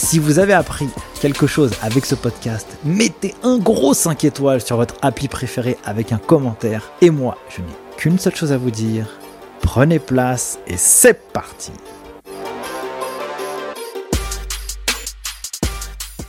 [0.00, 0.86] Si vous avez appris
[1.20, 6.12] quelque chose avec ce podcast, mettez un gros 5 étoiles sur votre appli préféré avec
[6.12, 6.92] un commentaire.
[7.02, 7.66] Et moi, je n'ai
[7.96, 9.18] qu'une seule chose à vous dire.
[9.60, 11.72] Prenez place et c'est parti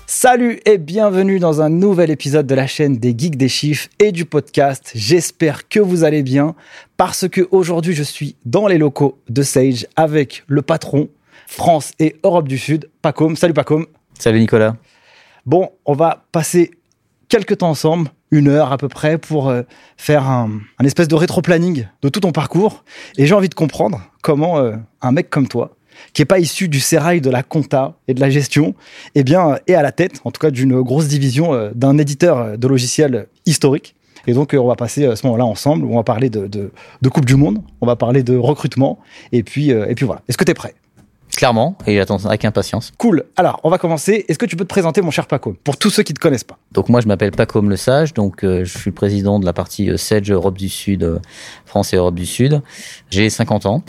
[0.07, 4.11] Salut et bienvenue dans un nouvel épisode de la chaîne des Geeks des Chiffres et
[4.11, 4.91] du podcast.
[4.95, 6.55] J'espère que vous allez bien
[6.97, 11.07] parce que aujourd'hui je suis dans les locaux de Sage avec le patron
[11.49, 12.91] France et Europe du Sud.
[13.01, 13.87] Pacom, salut Pacom.
[14.19, 14.75] Salut Nicolas.
[15.47, 16.69] Bon, on va passer
[17.27, 19.63] quelques temps ensemble, une heure à peu près, pour euh,
[19.97, 22.83] faire un, espèce de rétro-planning de tout ton parcours.
[23.17, 25.75] Et j'ai envie de comprendre comment euh, un mec comme toi,
[26.13, 28.75] qui est pas issu du sérail de la compta et de la gestion,
[29.15, 32.59] eh bien, est à la tête, en tout cas, d'une grosse division euh, d'un éditeur
[32.59, 33.95] de logiciels historique.
[34.27, 37.25] Et donc, on va passer ce moment-là ensemble, où on va parler de, de, Coupe
[37.25, 38.99] du Monde, on va parler de recrutement,
[39.31, 40.21] et puis, et puis voilà.
[40.27, 40.75] Est-ce que tu es prêt?
[41.39, 42.91] Clairement, et j'attends avec impatience.
[42.97, 43.23] Cool.
[43.37, 44.25] Alors, on va commencer.
[44.27, 46.19] Est-ce que tu peux te présenter, mon cher Paco, pour tous ceux qui ne te
[46.19, 46.57] connaissent pas?
[46.73, 48.13] Donc, moi, je m'appelle Paco Le Sage.
[48.13, 51.19] Donc, euh, je suis le président de la partie euh, Sedge Europe du Sud, euh,
[51.65, 52.61] France et Europe du Sud.
[53.09, 53.83] J'ai 50 ans.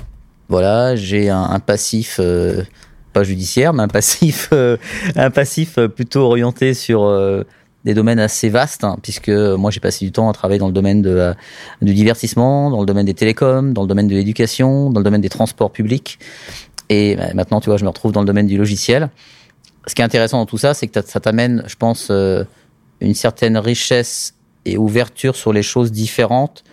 [0.48, 2.20] Voilà, j'ai un, passif,
[3.12, 4.52] pas judiciaire, mais un passif,
[5.16, 7.08] un passif plutôt orienté sur
[7.84, 10.72] des domaines assez vastes, hein, puisque moi j'ai passé du temps à travailler dans le
[10.72, 11.34] domaine de,
[11.80, 15.20] du divertissement, dans le domaine des télécoms, dans le domaine de l'éducation, dans le domaine
[15.20, 16.18] des transports publics.
[16.90, 19.08] Et bah, maintenant, tu vois, je me retrouve dans le domaine du logiciel.
[19.86, 22.45] Ce qui est intéressant dans tout ça, c'est que ça t'amène, je pense, euh,
[23.01, 24.34] une certaine richesse
[24.67, 26.64] et ouverture sur les choses différentes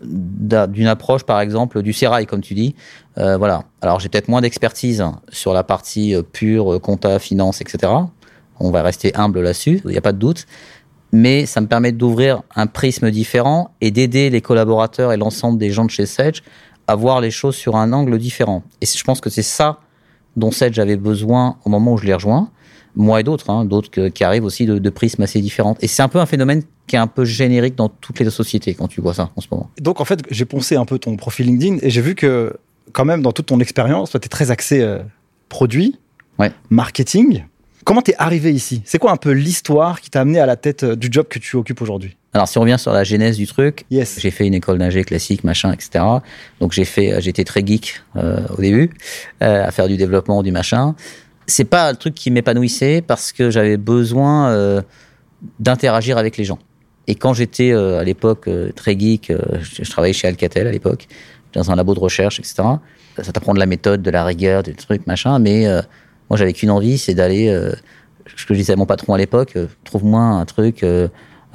[0.00, 2.76] d'une approche, par exemple, du sérail, comme tu dis.
[3.18, 3.64] Euh, voilà.
[3.82, 7.92] Alors, j'ai peut-être moins d'expertise sur la partie euh, pure, compta, finance, etc.
[8.60, 10.46] On va rester humble là-dessus, il n'y a pas de doute.
[11.10, 15.70] Mais ça me permet d'ouvrir un prisme différent et d'aider les collaborateurs et l'ensemble des
[15.70, 16.42] gens de chez Sage
[16.88, 18.64] à voir les choses sur un angle différent.
[18.80, 19.80] Et je pense que c'est ça
[20.36, 22.50] dont Sedge avait besoin au moment où je l'ai rejoint,
[22.96, 25.76] moi et d'autres, hein, d'autres qui arrivent aussi de, prismes assez différents.
[25.80, 28.74] Et c'est un peu un phénomène qui est un peu générique dans toutes les sociétés
[28.74, 29.70] quand tu vois ça en ce moment.
[29.80, 32.56] Donc en fait, j'ai poncé un peu ton profil LinkedIn et j'ai vu que
[32.92, 35.00] quand même dans toute ton expérience, tu es très axé euh,
[35.48, 35.98] produit,
[36.70, 37.44] marketing.
[37.84, 38.82] Comment t'es arrivé ici?
[38.84, 41.38] C'est quoi un peu l'histoire qui t'a amené à la tête euh, du job que
[41.38, 42.16] tu occupes aujourd'hui?
[42.34, 44.18] Alors, si on revient sur la genèse du truc, yes.
[44.20, 46.04] j'ai fait une école d'ingé classique, machin, etc.
[46.60, 48.90] Donc, j'ai fait, j'étais très geek euh, au début,
[49.42, 50.94] euh, à faire du développement, du machin.
[51.46, 54.82] C'est pas le truc qui m'épanouissait parce que j'avais besoin euh,
[55.58, 56.58] d'interagir avec les gens.
[57.06, 60.70] Et quand j'étais euh, à l'époque euh, très geek, je, je, travaillais chez Alcatel à
[60.70, 61.08] l'époque,
[61.54, 62.56] dans un labo de recherche, etc.
[63.16, 65.38] Ça t'apprend de la méthode, de la rigueur, des trucs, machin.
[65.38, 65.66] Mais
[66.30, 67.46] moi, j'avais qu'une envie, c'est d'aller.
[68.36, 70.84] ce que je disais à mon patron à l'époque, trouve-moi un truc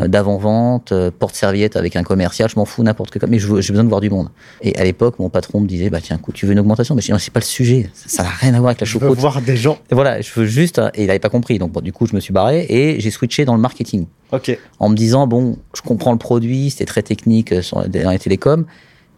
[0.01, 3.84] euh, d'avant-vente, euh, porte-serviette avec un commercial, je m'en fous n'importe quoi, mais j'ai besoin
[3.84, 4.29] de voir du monde.
[4.63, 6.95] Et à l'époque, mon patron me disait, bah tiens, écoute, tu veux une augmentation?
[6.95, 9.11] Mais je dis, c'est pas le sujet, ça n'a rien à voir avec la choucroute.
[9.11, 9.78] Je veux voir des gens.
[9.91, 12.16] Et voilà, je veux juste, et il n'avait pas compris, donc bon, du coup, je
[12.16, 14.07] me suis barré et j'ai switché dans le marketing.
[14.31, 14.57] Ok.
[14.79, 18.66] En me disant, bon, je comprends le produit, c'était très technique euh, dans les télécoms,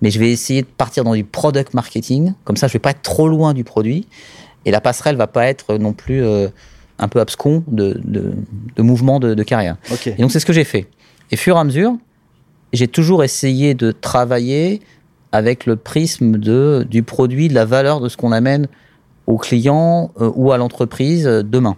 [0.02, 2.90] mais je vais essayer de partir dans du product marketing, comme ça, je vais pas
[2.90, 4.08] être trop loin du produit,
[4.66, 6.24] et la passerelle va pas être non plus
[6.98, 8.34] un peu abscon de, de,
[8.76, 9.78] de mouvement de, de carrière.
[9.92, 10.16] Okay.
[10.18, 10.88] Et donc c'est ce que j'ai fait.
[11.32, 11.96] Et fur et à mesure,
[12.74, 14.82] j'ai toujours essayé de travailler
[15.32, 18.68] avec le prisme de, du produit, de la valeur de ce qu'on amène
[19.28, 21.78] au client euh, ou à l'entreprise euh, demain.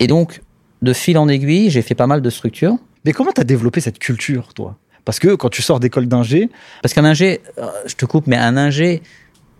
[0.00, 0.42] Et donc,
[0.80, 2.76] de fil en aiguille, j'ai fait pas mal de structures.
[3.04, 4.76] Mais comment tu as développé cette culture, toi?
[5.04, 6.48] Parce que quand tu sors d'école d'ingé...
[6.82, 9.02] Parce qu'un ingé, euh, je te coupe, mais un ingé,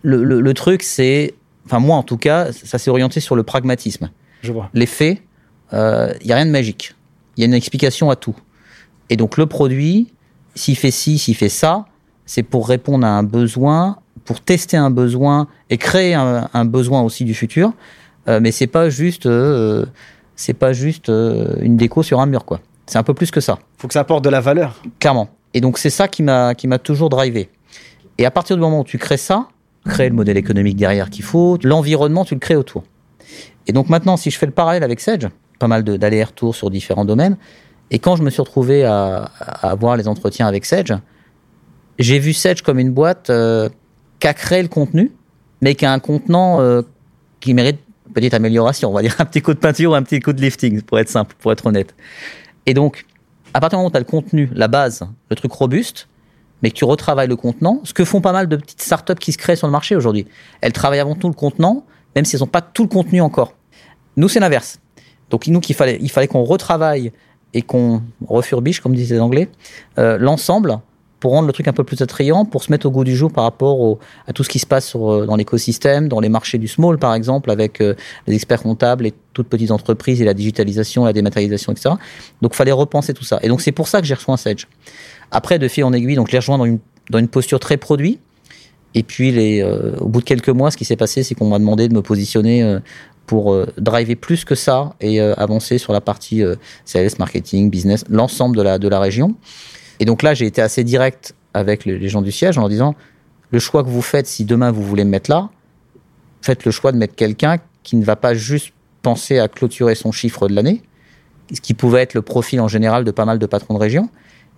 [0.02, 1.34] le, le, le truc, c'est...
[1.66, 4.10] Enfin, moi, en tout cas, ça s'est orienté sur le pragmatisme.
[4.42, 4.68] Je vois.
[4.74, 5.18] Les faits,
[5.72, 6.94] il euh, n'y a rien de magique.
[7.36, 8.36] Il y a une explication à tout.
[9.08, 10.12] Et donc le produit,
[10.54, 11.86] s'il fait ci, s'il fait ça,
[12.26, 17.02] c'est pour répondre à un besoin, pour tester un besoin et créer un, un besoin
[17.02, 17.72] aussi du futur.
[18.28, 19.86] Euh, mais c'est pas juste, euh,
[20.36, 22.60] c'est pas juste une déco sur un mur, quoi.
[22.86, 23.58] C'est un peu plus que ça.
[23.78, 24.82] Faut que ça apporte de la valeur.
[24.98, 25.28] Clairement.
[25.54, 27.48] Et donc c'est ça qui m'a qui m'a toujours drivé.
[28.18, 29.48] Et à partir du moment où tu crées ça,
[29.88, 32.84] créer le modèle économique derrière qu'il faut, l'environnement tu le crées autour.
[33.66, 35.26] Et donc maintenant, si je fais le parallèle avec Sedge,
[35.58, 37.36] pas mal d'allers-retours sur différents domaines,
[37.90, 39.30] et quand je me suis retrouvé à,
[39.60, 40.92] avoir les entretiens avec Sedge,
[41.98, 43.68] j'ai vu Sedge comme une boîte euh,
[44.18, 45.12] qui a créé le contenu,
[45.60, 46.82] mais qui a un contenant euh,
[47.40, 50.02] qui mérite une petite amélioration, on va dire un petit coup de peinture ou un
[50.02, 51.94] petit coup de lifting, pour être simple, pour être honnête.
[52.66, 53.04] Et donc,
[53.54, 56.08] à partir du moment où tu as le contenu, la base, le truc robuste,
[56.62, 59.32] mais que tu retravailles le contenant, ce que font pas mal de petites startups qui
[59.32, 60.26] se créent sur le marché aujourd'hui.
[60.60, 63.54] Elles travaillent avant tout le contenant, même si elles n'ont pas tout le contenu encore.
[64.16, 64.78] Nous, c'est l'inverse.
[65.30, 67.12] Donc, nous, fallait, il fallait qu'on retravaille
[67.54, 69.48] et qu'on refurbiche, comme disaient les Anglais,
[69.98, 70.78] euh, l'ensemble
[71.20, 73.30] pour rendre le truc un peu plus attrayant, pour se mettre au goût du jour
[73.30, 76.58] par rapport à tout ce qui se passe sur, euh, dans l'écosystème, dans les marchés
[76.58, 77.94] du small par exemple, avec euh,
[78.26, 81.94] les experts comptables, les toutes petites entreprises et la digitalisation, la dématérialisation, etc.
[82.42, 83.38] Donc, il fallait repenser tout ça.
[83.42, 84.66] Et donc, c'est pour ça que j'ai rejoint Sage.
[85.32, 86.78] Après, de fil en aiguille, donc je l'ai rejoint dans une,
[87.10, 88.20] dans une posture très produit.
[88.94, 91.48] Et puis, les, euh, au bout de quelques mois, ce qui s'est passé, c'est qu'on
[91.48, 92.78] m'a demandé de me positionner
[93.26, 96.42] pour driver plus que ça et avancer sur la partie
[96.84, 99.34] sales, marketing, business, l'ensemble de la, de la région.
[99.98, 102.94] Et donc là, j'ai été assez direct avec les gens du siège en leur disant
[103.52, 105.50] le choix que vous faites, si demain vous voulez me mettre là,
[106.40, 110.10] faites le choix de mettre quelqu'un qui ne va pas juste penser à clôturer son
[110.10, 110.82] chiffre de l'année,
[111.52, 114.08] ce qui pouvait être le profil en général de pas mal de patrons de région,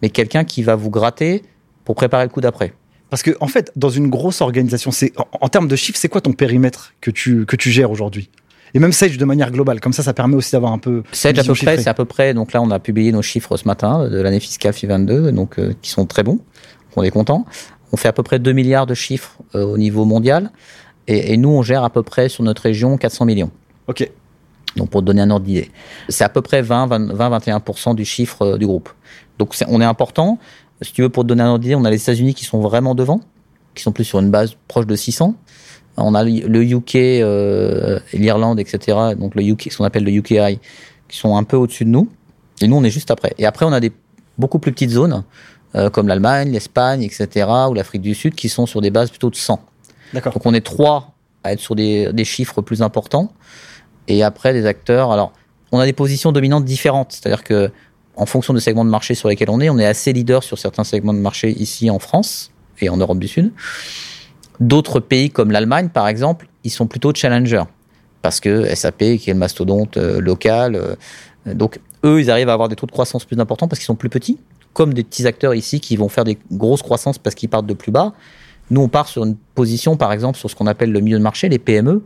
[0.02, 1.42] mais quelqu'un qui va vous gratter
[1.84, 2.74] pour préparer le coup d'après.
[3.10, 6.08] Parce que en fait, dans une grosse organisation, c'est en, en termes de chiffres, c'est
[6.08, 8.30] quoi ton périmètre que tu que tu gères aujourd'hui?
[8.74, 9.80] Et même Sage de manière globale.
[9.80, 11.04] Comme ça, ça permet aussi d'avoir un peu.
[11.12, 12.34] Sage à peu près, c'est à peu près.
[12.34, 15.58] Donc là, on a publié nos chiffres ce matin de l'année fiscale FI 22, donc
[15.58, 16.40] euh, qui sont très bons.
[16.96, 17.44] On est content.
[17.92, 20.50] On fait à peu près 2 milliards de chiffres euh, au niveau mondial,
[21.06, 23.50] et, et, nous, on gère à peu près sur notre région 400 millions.
[23.86, 24.10] Ok.
[24.76, 25.70] Donc pour te donner un ordre d'idée,
[26.08, 28.88] c'est à peu près 20-21% du chiffre euh, du groupe.
[29.38, 30.38] Donc on est important.
[30.82, 32.60] Si tu veux, pour te donner un ordre d'idée, on a les États-Unis qui sont
[32.60, 33.20] vraiment devant,
[33.74, 35.34] qui sont plus sur une base proche de 600.
[35.96, 38.98] On a le UK, euh, l'Irlande, etc.
[39.16, 40.58] Donc le UK, ce qu'on appelle le UKI,
[41.08, 42.08] qui sont un peu au-dessus de nous.
[42.60, 43.32] Et nous, on est juste après.
[43.38, 43.92] Et après, on a des
[44.36, 45.22] beaucoup plus petites zones,
[45.76, 49.30] euh, comme l'Allemagne, l'Espagne, etc., ou l'Afrique du Sud, qui sont sur des bases plutôt
[49.30, 49.60] de 100.
[50.12, 50.32] D'accord.
[50.32, 51.14] Donc on est trois
[51.44, 53.32] à être sur des, des chiffres plus importants.
[54.08, 55.12] Et après, des acteurs.
[55.12, 55.32] Alors,
[55.72, 57.12] on a des positions dominantes différentes.
[57.12, 57.70] C'est-à-dire que,
[58.16, 60.58] en fonction des segments de marché sur lesquels on est, on est assez leader sur
[60.58, 62.50] certains segments de marché ici en France
[62.80, 63.52] et en Europe du Sud.
[64.60, 67.64] D'autres pays comme l'Allemagne, par exemple, ils sont plutôt challengers.
[68.22, 72.54] Parce que SAP, qui est le mastodonte euh, local, euh, donc eux, ils arrivent à
[72.54, 74.38] avoir des taux de croissance plus importants parce qu'ils sont plus petits,
[74.72, 77.74] comme des petits acteurs ici qui vont faire des grosses croissances parce qu'ils partent de
[77.74, 78.14] plus bas.
[78.70, 81.22] Nous, on part sur une position, par exemple, sur ce qu'on appelle le milieu de
[81.22, 82.02] marché, les PME.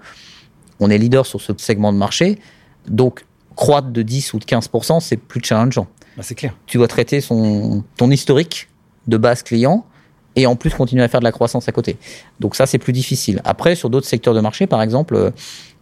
[0.81, 2.41] On est leader sur ce segment de marché.
[2.89, 3.25] Donc,
[3.55, 5.87] croître de 10 ou de 15%, c'est plus challengeant.
[6.19, 6.53] Bah, c'est clair.
[6.67, 8.69] Tu dois traiter son, ton historique
[9.07, 9.87] de base client
[10.35, 11.97] et en plus continuer à faire de la croissance à côté.
[12.41, 13.41] Donc ça, c'est plus difficile.
[13.45, 15.31] Après, sur d'autres secteurs de marché, par exemple, euh,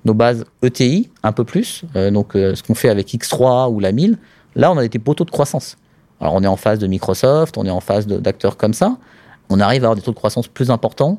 [0.05, 3.81] nos bases ETI, un peu plus, euh, donc euh, ce qu'on fait avec X3 ou
[3.81, 4.19] la 1000,
[4.57, 5.79] là, on a des taux de croissance.
[6.21, 8.99] Alors, on est en phase de Microsoft, on est en phase d'acteurs comme ça.
[9.49, 11.19] On arrive à avoir des taux de croissance plus importants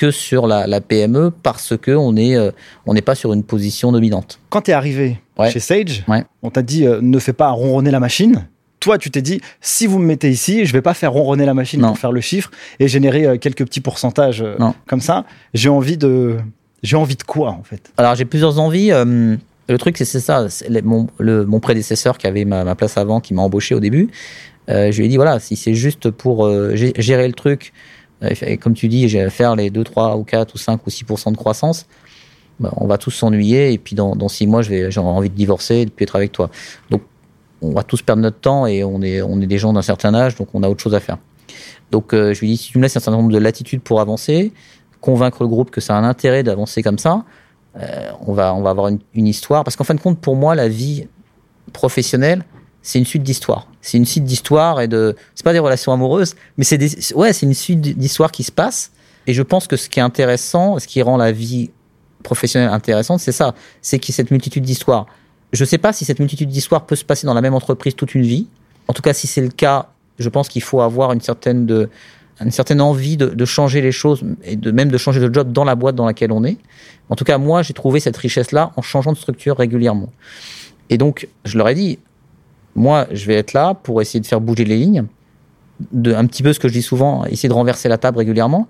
[0.00, 2.36] que sur la, la PME parce que on est
[2.86, 4.38] on n'est pas sur une position dominante.
[4.48, 5.50] Quand tu es arrivé Ouais.
[5.50, 6.24] chez Sage, Ouais.
[6.42, 8.46] on t'a dit euh, ne fais pas ronronner la machine.
[8.80, 11.52] Toi, tu t'es dit si vous me mettez ici, je vais pas faire ronronner la
[11.54, 11.88] machine Non.
[11.88, 14.56] pour faire le chiffre et générer euh, quelques petits pourcentages euh,
[14.86, 15.24] comme ça.
[15.54, 16.36] J'ai envie de
[16.82, 17.92] j'ai envie de quoi en fait?
[17.98, 18.90] Alors j'ai plusieurs envies.
[18.92, 19.36] euh,
[19.68, 20.46] le truc, c'est ça.
[20.68, 23.80] le- mon, le- mon prédécesseur qui avait ma, ma place avant, qui m'a embauché au
[23.80, 24.08] début,
[24.68, 27.72] euh, je lui ai dit voilà, si c'est juste pour euh, gé- gérer le truc,
[27.72, 27.74] euh,
[28.22, 31.32] et comme tu dis, j'ai- faire les 2, 3 ou 4 ou 5 ou 6%
[31.32, 31.86] de croissance,
[32.58, 35.76] bah, on va tous s'ennuyer et puis dans, dans 6 mois, j'aurai envie de divorcer
[35.76, 36.50] et de plus être avec toi.
[36.90, 37.02] Donc
[37.62, 40.14] on va tous perdre notre temps et on est, on est des gens d'un certain
[40.14, 41.18] âge, donc on a autre chose à faire.
[41.90, 44.00] Donc euh, je lui dit si tu me laisses un certain nombre de latitudes pour
[44.00, 44.52] avancer,
[45.00, 47.24] convaincre le groupe que ça a un intérêt d'avancer comme ça,
[47.76, 50.36] euh, on va on va avoir une, une histoire parce qu'en fin de compte pour
[50.36, 51.06] moi la vie
[51.72, 52.44] professionnelle
[52.82, 56.34] c'est une suite d'histoires c'est une suite d'histoires et de c'est pas des relations amoureuses
[56.56, 58.92] mais c'est des ouais c'est une suite d'histoires qui se passent
[59.26, 61.70] et je pense que ce qui est intéressant ce qui rend la vie
[62.22, 65.06] professionnelle intéressante c'est ça c'est qu'il y a cette multitude d'histoires
[65.52, 68.14] je sais pas si cette multitude d'histoires peut se passer dans la même entreprise toute
[68.14, 68.46] une vie
[68.88, 71.88] en tout cas si c'est le cas je pense qu'il faut avoir une certaine de
[72.40, 75.64] une certaine envie de, changer les choses et de même de changer de job dans
[75.64, 76.56] la boîte dans laquelle on est.
[77.10, 80.10] En tout cas, moi, j'ai trouvé cette richesse-là en changeant de structure régulièrement.
[80.88, 81.98] Et donc, je leur ai dit,
[82.74, 85.04] moi, je vais être là pour essayer de faire bouger les lignes,
[85.92, 88.66] de, un petit peu ce que je dis souvent, essayer de renverser la table régulièrement.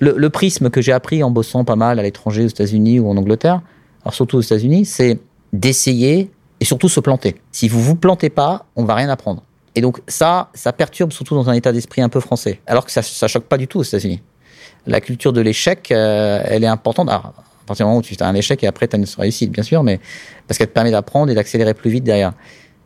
[0.00, 3.18] Le, prisme que j'ai appris en bossant pas mal à l'étranger, aux États-Unis ou en
[3.18, 3.60] Angleterre,
[4.02, 5.18] alors surtout aux États-Unis, c'est
[5.52, 7.36] d'essayer et surtout se planter.
[7.52, 9.42] Si vous vous plantez pas, on va rien apprendre.
[9.74, 12.92] Et donc ça, ça perturbe surtout dans un état d'esprit un peu français, alors que
[12.92, 14.22] ça, ça choque pas du tout aux États-Unis.
[14.86, 17.10] La culture de l'échec, euh, elle est importante.
[17.10, 17.34] Alors,
[17.70, 19.62] partir du moment où tu as un échec et après tu as une réussite, bien
[19.62, 20.00] sûr, mais
[20.48, 22.32] parce qu'elle te permet d'apprendre et d'accélérer plus vite derrière.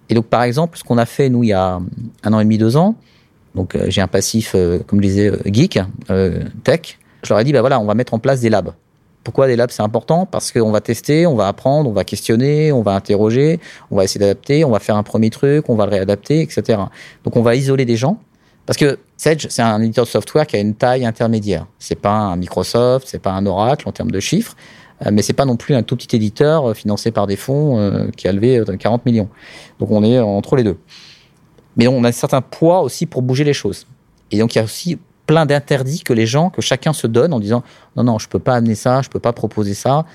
[0.09, 1.81] Et donc, par exemple, ce qu'on a fait, nous, il y a
[2.23, 2.95] un an et demi, deux ans,
[3.55, 4.53] donc j'ai un passif,
[4.87, 5.79] comme je disais, geek,
[6.65, 8.73] tech, je leur ai dit, bah voilà, on va mettre en place des labs.
[9.25, 10.27] Pourquoi des labs c'est important?
[10.27, 13.59] Parce qu'on va tester, on va apprendre, on va questionner, on va interroger,
[13.91, 16.79] on va essayer d'adapter, on va faire un premier truc, on va le réadapter, etc.
[17.25, 18.19] Donc on va isoler des gens.
[18.67, 21.67] Parce que Sage, c'est un éditeur de software qui a une taille intermédiaire.
[21.79, 25.33] C'est pas un Microsoft, c'est pas un Oracle en termes de chiffres, euh, mais c'est
[25.33, 28.33] pas non plus un tout petit éditeur euh, financé par des fonds euh, qui a
[28.33, 29.29] levé 40 millions.
[29.81, 30.79] Donc on est entre les deux.
[31.77, 33.87] Mais on a un certain poids aussi pour bouger les choses.
[34.31, 37.33] Et donc il y a aussi plein d'interdits que les gens, que chacun se donne
[37.33, 37.63] en disant
[37.97, 40.07] non, non, je peux pas amener ça, je peux pas proposer ça.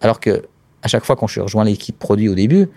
[0.00, 0.44] Alors que
[0.82, 2.68] à chaque fois, quand je rejoins l'équipe produit au début,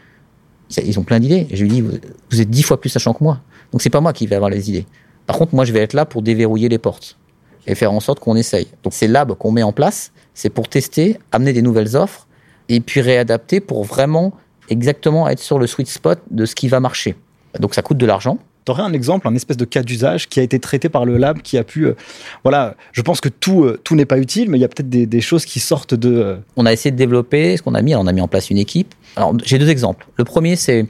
[0.84, 1.48] ils ont plein d'idées.
[1.52, 3.40] Je lui dis vous, êtes dix fois plus sachant que moi.
[3.72, 4.86] Donc c'est pas moi qui vais avoir les idées.
[5.26, 7.18] Par contre, moi, je vais être là pour déverrouiller les portes
[7.68, 8.68] et faire en sorte qu'on essaye.
[8.84, 12.28] Donc ces labs qu'on met en place, c'est pour tester, amener des nouvelles offres
[12.70, 14.34] et puis réadapter pour vraiment
[14.70, 17.16] exactement être sur le sweet spot de ce qui va marcher.
[17.60, 20.40] Donc ça coûte de l'argent, tu aurais un exemple, un espèce de cas d'usage qui
[20.40, 21.86] a été traité par le lab, qui a pu.
[21.86, 21.96] Euh,
[22.44, 24.90] voilà, je pense que tout, euh, tout n'est pas utile, mais il y a peut-être
[24.90, 26.14] des, choses qui sortent de.
[26.14, 27.96] Euh, on a essayé de développer ce qu'on a mis.
[27.96, 28.94] on a mis en place une équipe.
[29.16, 30.08] Alors, j'ai deux exemples.
[30.16, 30.88] Le premier, c'est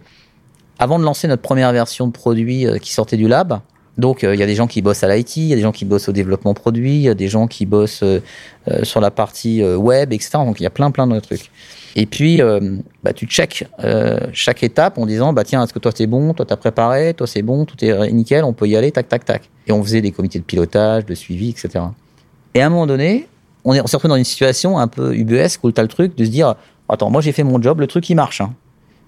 [0.79, 3.59] avant de lancer notre première version de produit qui sortait du lab.
[3.97, 5.71] Donc, il y a des gens qui bossent à l'IT, il y a des gens
[5.71, 8.03] qui bossent au développement produit, il y a des gens qui bossent
[8.81, 10.31] sur la partie web, etc.
[10.33, 11.51] Donc, il y a plein, plein de trucs.
[11.95, 15.79] Et puis, euh, bah, tu check euh, chaque étape en disant, bah tiens, est-ce que
[15.79, 18.75] toi c'est bon, toi t'as préparé, toi c'est bon, tout est nickel, on peut y
[18.75, 19.49] aller, tac, tac, tac.
[19.67, 21.85] Et on faisait des comités de pilotage, de suivi, etc.
[22.55, 23.27] Et à un moment donné,
[23.63, 26.29] on, s'est retrouvé dans une situation un peu UBS où t'as le truc de se
[26.29, 26.55] dire,
[26.89, 28.41] attends, moi j'ai fait mon job, le truc il marche.
[28.41, 28.53] Hein.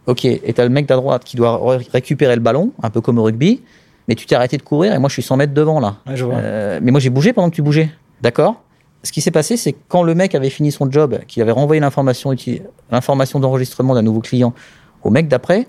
[0.06, 3.18] Ok, et t'as le mec d'à droite qui doit récupérer le ballon, un peu comme
[3.18, 3.62] au rugby,
[4.08, 5.98] mais tu t'es arrêté de courir et moi je suis 100 mètres devant là.
[6.08, 6.36] Ouais, je vois.
[6.36, 7.90] Euh, mais moi j'ai bougé pendant que tu bougeais.
[8.22, 8.62] D'accord?
[9.04, 11.52] Ce qui s'est passé, c'est que quand le mec avait fini son job, qu'il avait
[11.52, 12.36] renvoyé l'information,
[12.92, 14.54] l'information d'enregistrement d'un nouveau client
[15.04, 15.68] au mec d'après,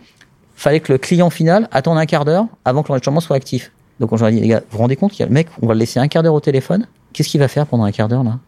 [0.54, 3.72] fallait que le client final attende un quart d'heure avant que l'enregistrement soit actif.
[4.00, 5.34] Donc on leur a dit, les gars, vous vous rendez compte qu'il y a le
[5.34, 6.86] mec, on va le laisser un quart d'heure au téléphone.
[7.12, 8.38] Qu'est-ce qu'il va faire pendant un quart d'heure là?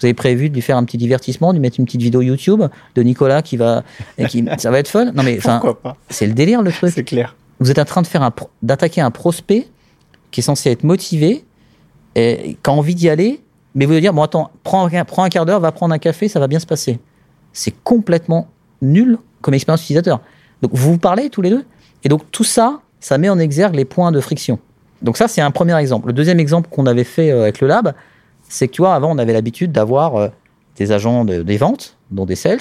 [0.00, 2.22] Vous avez prévu de lui faire un petit divertissement, de lui mettre une petite vidéo
[2.22, 2.62] YouTube
[2.96, 3.84] de Nicolas qui va,
[4.28, 5.12] qui, ça va être fun?
[5.12, 5.38] Non mais
[6.08, 6.92] c'est le délire le truc.
[6.92, 7.36] C'est clair.
[7.62, 8.30] Vous êtes en train de faire
[8.62, 9.68] d'attaquer un prospect
[10.30, 11.44] qui est censé être motivé
[12.14, 13.42] et qui a envie d'y aller
[13.74, 16.40] mais vous allez dire, bon, attends, prends, un quart d'heure, va prendre un café, ça
[16.40, 16.98] va bien se passer.
[17.52, 18.48] C'est complètement
[18.82, 20.20] nul comme expérience utilisateur.
[20.60, 21.64] Donc, vous vous parlez tous les deux.
[22.04, 24.58] Et donc, tout ça, ça met en exergue les points de friction.
[25.00, 26.08] Donc, ça, c'est un premier exemple.
[26.08, 27.94] Le deuxième exemple qu'on avait fait euh, avec le lab,
[28.48, 30.28] c'est que, tu vois, avant, on avait l'habitude d'avoir euh,
[30.76, 32.58] des agents des ventes, dont des sales,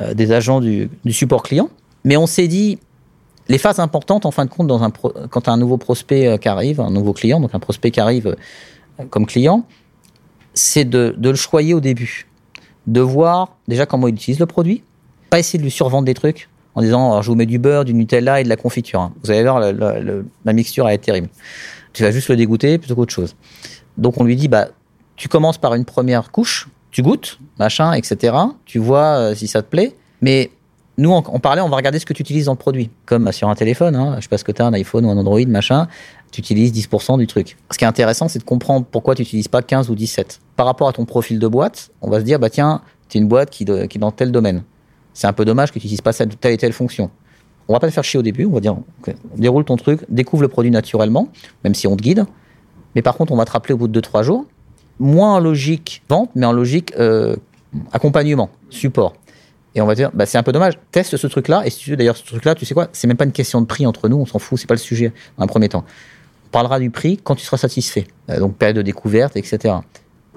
[0.00, 1.70] euh, des agents du, support client.
[2.04, 2.78] Mais on s'est dit,
[3.48, 6.80] les phases importantes, en fin de compte, dans un quand un nouveau prospect qui arrive,
[6.80, 8.36] un nouveau client, donc un prospect qui arrive
[9.10, 9.64] comme client,
[10.54, 12.26] c'est de, le choyer au début.
[12.86, 14.82] De voir déjà comment il utilise le produit.
[15.30, 17.84] Pas essayer de lui survendre des trucs en disant alors, je vous mets du beurre,
[17.84, 19.00] du Nutella et de la confiture.
[19.00, 19.12] Hein.
[19.22, 21.28] Vous allez voir, la, mixture est terrible.
[21.92, 23.36] Tu vas juste le dégoûter plutôt qu'autre chose.
[23.96, 24.68] Donc on lui dit bah
[25.16, 28.36] tu commences par une première couche, tu goûtes, machin, etc.
[28.64, 29.94] Tu vois euh, si ça te plaît.
[30.20, 30.50] Mais
[30.96, 32.90] nous, on, parlait, on va regarder ce que tu utilises dans le produit.
[33.04, 34.14] Comme sur un téléphone, hein.
[34.16, 35.88] je sais pas ce que tu as, un iPhone ou un Android, machin
[36.34, 37.56] tu utilises 10% du truc.
[37.70, 40.40] Ce qui est intéressant, c'est de comprendre pourquoi tu n'utilises pas 15 ou 17.
[40.56, 43.20] Par rapport à ton profil de boîte, on va se dire, bah tiens, tu es
[43.20, 44.64] une boîte qui, est dans tel domaine.
[45.12, 47.08] C'est un peu dommage que tu n'utilises pas telle et telle fonction.
[47.68, 48.76] On va pas te faire chier au début, on va dire,
[49.36, 51.28] déroule ton truc, découvre le produit naturellement,
[51.62, 52.26] même si on te guide.
[52.96, 54.44] Mais par contre, on va te rappeler au bout de 2-3 jours,
[54.98, 57.36] moins en logique vente, mais en logique euh,
[57.92, 59.14] accompagnement, support.
[59.74, 61.90] Et on va dire, bah, c'est un peu dommage, teste ce truc-là, et si tu
[61.90, 64.08] veux d'ailleurs ce truc-là, tu sais quoi, c'est même pas une question de prix entre
[64.08, 65.84] nous, on s'en fout, c'est pas le sujet dans un premier temps
[66.54, 68.06] parlera du prix quand tu seras satisfait.
[68.30, 69.74] Euh, donc période de découverte, etc.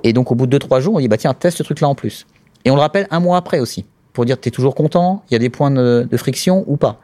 [0.04, 1.94] Et donc au bout de 2-3 jours, on dit bah tiens, teste ce truc-là en
[1.94, 2.26] plus.
[2.66, 5.34] Et on le rappelle un mois après aussi, pour dire tu es toujours content, il
[5.34, 7.00] y a des points de, friction ou pas.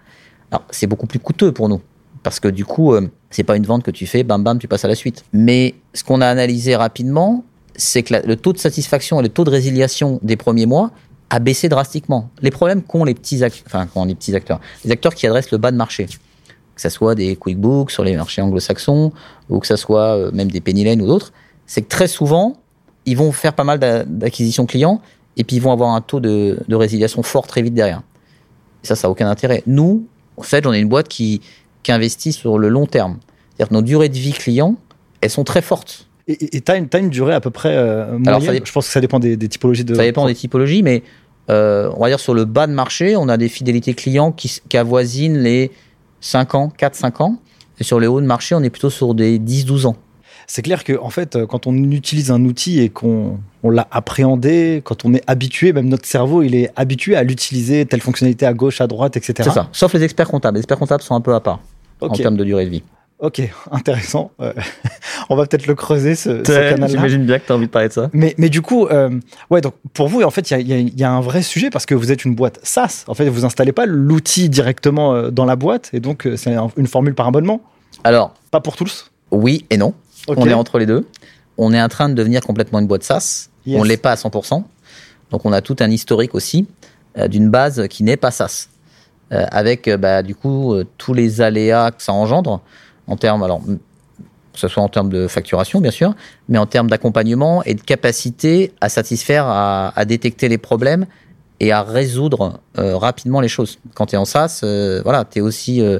[0.51, 1.79] Alors c'est beaucoup plus coûteux pour nous,
[2.23, 4.67] parce que du coup, euh, c'est pas une vente que tu fais, bam bam, tu
[4.67, 5.23] passes à la suite.
[5.31, 9.43] Mais ce qu'on a analysé rapidement, c'est que le taux de satisfaction et le taux
[9.43, 10.89] de résiliation des premiers mois
[11.33, 12.29] a baissé drastiquement.
[12.43, 15.57] Les problèmes qu'ont les petits, enfin, qu'ont les petits acteurs, les acteurs qui adressent le
[15.57, 16.07] bas de marché
[16.75, 19.11] que ce soit des QuickBooks sur les marchés anglo-saxons,
[19.49, 21.31] ou que ce soit euh, même des Penny Lane ou d'autres,
[21.67, 22.57] c'est que très souvent,
[23.05, 24.99] ils vont faire pas mal d'acquisitions clients,
[25.37, 28.01] et puis ils vont avoir un taux de, résiliation fort très vite derrière.
[28.83, 29.61] Et ça, ça n'a aucun intérêt.
[29.67, 31.41] Nous, en fait, on est une boîte qui,
[31.83, 33.17] qui investit sur le long terme.
[33.49, 34.75] C'est-à-dire que nos durées de vie clients,
[35.21, 36.07] elles sont très fortes.
[36.27, 38.61] Et tu as, une durée à peu près euh, moyenne?
[38.63, 39.93] Je pense que ça dépend des, typologies de...
[39.93, 41.03] Ça dépend des typologies, mais
[41.49, 44.61] euh, on va dire sur le bas de marché, on a des fidélités clients qui,
[44.69, 45.71] qui avoisinent les
[46.21, 47.37] 5 ans, 4-5 ans.
[47.79, 49.95] Et sur les hauts de marché, on est plutôt sur des 10-12 ans.
[50.47, 53.87] c'est clair que en fait, euh, quand on utilise un outil et qu'on on l'a
[53.91, 58.45] appréhendé, quand on est habitué, même notre cerveau, il est habitué à l'utiliser, telle fonctionnalité
[58.45, 59.33] à gauche, à droite, etc.
[59.37, 59.69] C'est ça.
[59.71, 60.55] Sauf les experts comptables.
[60.55, 61.59] Les experts comptables sont un peu à part
[62.01, 62.83] en termes de durée de vie.
[63.23, 64.31] Ok, intéressant.
[65.29, 66.87] on va peut-être le creuser, ce, ce canal-là.
[66.87, 68.09] J'imagine bien que tu as envie de parler de ça.
[68.11, 69.17] Mais, mais du coup, euh,
[69.49, 71.85] ouais, donc pour vous, en fait, il y a, y a, un vrai sujet parce
[71.85, 73.05] que vous êtes une boîte SaaS.
[73.07, 76.53] En fait, vous installez pas l'outil directement euh, dans la boîte et donc euh, c'est
[76.75, 77.61] une formule par abonnement.
[78.03, 79.09] Alors, pas pour tous.
[79.31, 79.93] Oui et non.
[80.27, 81.07] On est entre les deux.
[81.57, 83.47] On est en train de devenir complètement une boîte SaaS.
[83.65, 84.63] On On l'est pas à 100%.
[85.31, 86.67] Donc, on a tout un historique aussi
[87.29, 88.67] d'une base qui n'est pas SaaS.
[89.29, 92.61] avec bah, du coup tous les aléas que ça engendre
[93.07, 93.61] en termes, alors,
[94.53, 96.13] que ce soit en termes de facturation, bien sûr,
[96.47, 101.05] mais en termes d'accompagnement et de capacité à satisfaire, à, détecter les problèmes
[101.59, 103.79] et à résoudre euh, rapidement les choses.
[103.95, 105.99] Quand tu es en SaaS, euh, voilà, tu es aussi euh,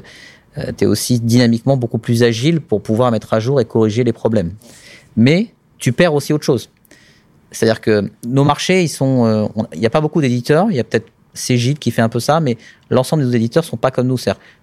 [0.56, 4.52] es aussi dynamiquement beaucoup plus agile pour pouvoir mettre à jour et corriger les problèmes.
[5.16, 6.70] Mais tu perds aussi autre chose.
[7.50, 10.84] C'est-à-dire que nos marchés, ils sont, il n'y a pas beaucoup d'éditeurs, il y a
[10.84, 12.56] peut-être c'est Gilles qui fait un peu ça, mais
[12.90, 14.18] l'ensemble des éditeurs sont pas comme nous.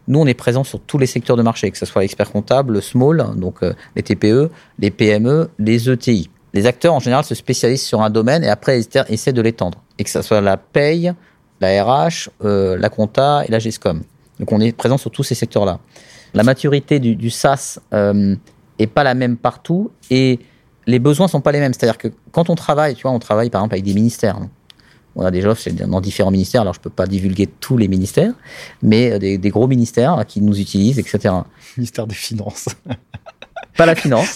[0.07, 2.73] Nous, on est présent sur tous les secteurs de marché, que ce soit l'expert comptable,
[2.73, 4.49] le small, donc euh, les TPE,
[4.79, 6.29] les PME, les ETI.
[6.53, 9.83] Les acteurs, en général, se spécialisent sur un domaine et après, essaient de l'étendre.
[9.99, 11.13] Et que ce soit la paye,
[11.59, 14.01] la RH, euh, la compta et la GESCOM.
[14.39, 15.79] Donc, on est présent sur tous ces secteurs-là.
[16.33, 18.35] La maturité du, du SaaS euh,
[18.79, 20.39] est pas la même partout et
[20.87, 21.73] les besoins sont pas les mêmes.
[21.73, 24.39] C'est-à-dire que quand on travaille, tu vois, on travaille par exemple avec des ministères.
[25.15, 26.61] On a des offres dans différents ministères.
[26.61, 28.33] Alors, je ne peux pas divulguer tous les ministères,
[28.81, 31.33] mais euh, des, gros ministères qui nous utilisent, etc.
[31.77, 32.67] Ministère des Finances.
[33.77, 34.35] Pas la finance,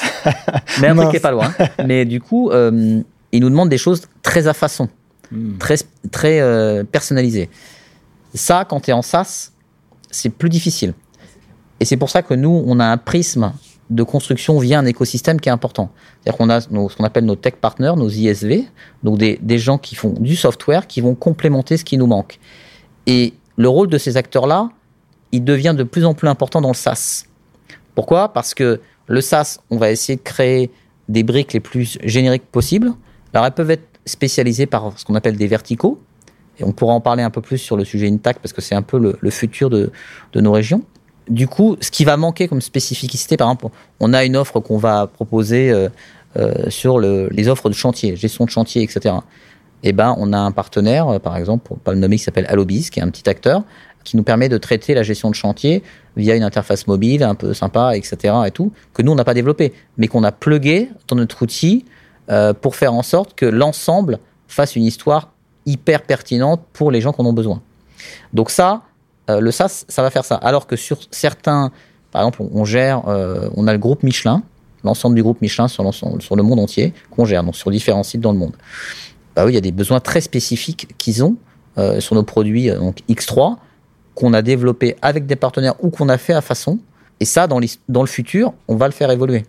[0.80, 1.54] mais un truc qui pas loin.
[1.86, 3.02] Mais du coup, euh,
[3.34, 4.88] ils nous demandent des choses très à façon,
[5.30, 5.58] hmm.
[5.58, 5.76] très,
[6.10, 7.50] très euh, personnalisées.
[8.34, 9.52] Ça, quand tu es en SaaS,
[10.10, 10.94] c'est plus difficile.
[11.82, 13.52] Et c'est pour ça que nous, on a un prisme
[13.90, 15.92] de construction via un écosystème qui est important.
[16.24, 18.66] C'est-à-dire qu'on a ce qu'on appelle nos tech partners, nos ISV,
[19.04, 22.40] donc des, gens qui font du software, qui vont complémenter ce qui nous manque.
[23.06, 24.70] Et le rôle de ces acteurs-là,
[25.32, 27.26] il devient de plus en plus important dans le SaaS.
[27.94, 28.34] Pourquoi?
[28.34, 30.72] Parce que le SaaS, on va essayer de créer
[31.08, 32.92] des briques les plus génériques possibles.
[33.34, 36.02] Alors elles peuvent être spécialisées par ce qu'on appelle des verticaux,
[36.58, 38.76] et on pourra en parler un peu plus sur le sujet Intact parce que c'est
[38.76, 39.92] un peu le, futur de
[40.34, 40.84] nos régions
[41.30, 43.68] du coup, ce qui va manquer comme spécificité, par exemple,
[44.00, 45.90] on a une offre qu'on va proposer euh,
[46.38, 49.16] euh, sur les offres de chantier, gestion de chantier, etc.
[49.84, 52.46] Eh ben, on a un partenaire, euh, par exemple, pour pas le nommer, qui s'appelle
[52.50, 53.64] Allobis, qui est un petit acteur,
[54.04, 55.82] qui nous permet de traiter la gestion de chantier
[56.16, 58.36] via une interface mobile un peu sympa, etc.
[58.46, 61.86] et tout, que nous on n'a pas développé, mais qu'on a plugué dans notre outil
[62.62, 65.32] pour faire en sorte que l'ensemble fasse une histoire
[65.66, 67.62] hyper pertinente pour les gens qui en besoin.
[68.34, 68.84] Donc ça,
[69.30, 70.36] euh, le SaaS, ça va faire ça.
[70.36, 71.72] Alors que sur certains,
[72.12, 74.44] par exemple, on gère, euh, on a le groupe Michelin,
[74.84, 78.22] l'ensemble du groupe Michelin sur, sur le monde entier, qu'on gère, donc sur différents sites
[78.22, 78.54] dans le monde.
[79.36, 81.36] Bah oui, il y a des besoins très spécifiques qu'ils ont
[81.78, 83.58] euh, sur nos produits donc X3
[84.14, 86.80] qu'on a développé avec des partenaires ou qu'on a fait à façon.
[87.20, 87.60] Et ça, dans,
[87.90, 89.44] dans le futur, on va le faire évoluer.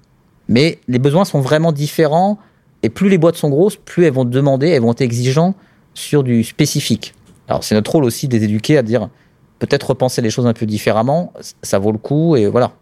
[0.48, 2.38] Mais les besoins sont vraiment différents.
[2.82, 5.56] Et plus les boîtes sont grosses, plus elles vont demander, elles vont être exigeantes
[5.94, 7.14] sur du spécifique.
[7.48, 9.08] Alors c'est notre rôle aussi de les éduquer à dire
[9.58, 12.72] peut-être repenser les choses un peu différemment, ça vaut le coup et voilà.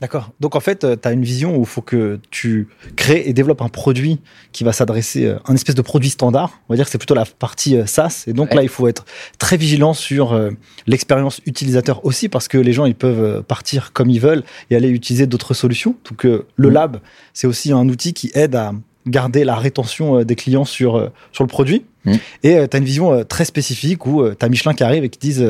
[0.00, 0.30] D'accord.
[0.38, 3.32] Donc en fait, euh, tu as une vision où il faut que tu crées et
[3.32, 4.20] développes un produit
[4.52, 6.60] qui va s'adresser à euh, un espèce de produit standard.
[6.68, 8.24] On va dire que c'est plutôt la partie euh, SaaS.
[8.28, 9.04] Et donc là, il faut être
[9.38, 10.38] très vigilant sur
[10.86, 14.88] l'expérience utilisateur aussi parce que les gens, ils peuvent partir comme ils veulent et aller
[14.88, 15.96] utiliser d'autres solutions.
[16.08, 16.68] Donc le mmh.
[16.72, 17.00] lab,
[17.32, 18.72] c'est aussi un outil qui aide à
[19.08, 21.84] garder la rétention des clients sur, sur le produit.
[22.04, 22.14] Mmh.
[22.42, 25.18] Et tu as une vision très spécifique où tu as Michelin qui arrive et qui
[25.18, 25.46] disent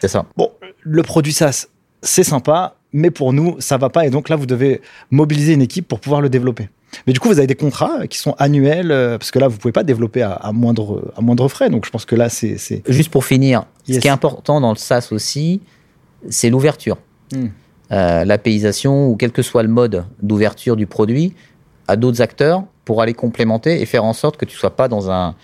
[0.00, 0.26] C'est ça.
[0.36, 1.66] Bon, le produit SaaS,
[2.02, 4.06] c'est sympa, mais pour nous, ça va pas.
[4.06, 6.68] Et donc là, vous devez mobiliser une équipe pour pouvoir le développer.
[7.06, 9.56] Mais du coup, vous avez des contrats qui sont annuels, euh, parce que là, vous
[9.56, 11.70] pouvez pas développer à, moindre, à moindre frais.
[11.70, 12.82] Donc je pense que là, c'est.
[12.86, 15.60] Juste pour finir, ce qui est important dans le SaaS aussi,
[16.28, 16.98] c'est l'ouverture.
[17.32, 17.46] Hmm.
[17.92, 21.34] Euh, L'apéisation, ou quel que soit le mode d'ouverture du produit,
[21.88, 25.10] à d'autres acteurs pour aller complémenter et faire en sorte que tu sois pas dans
[25.10, 25.34] un,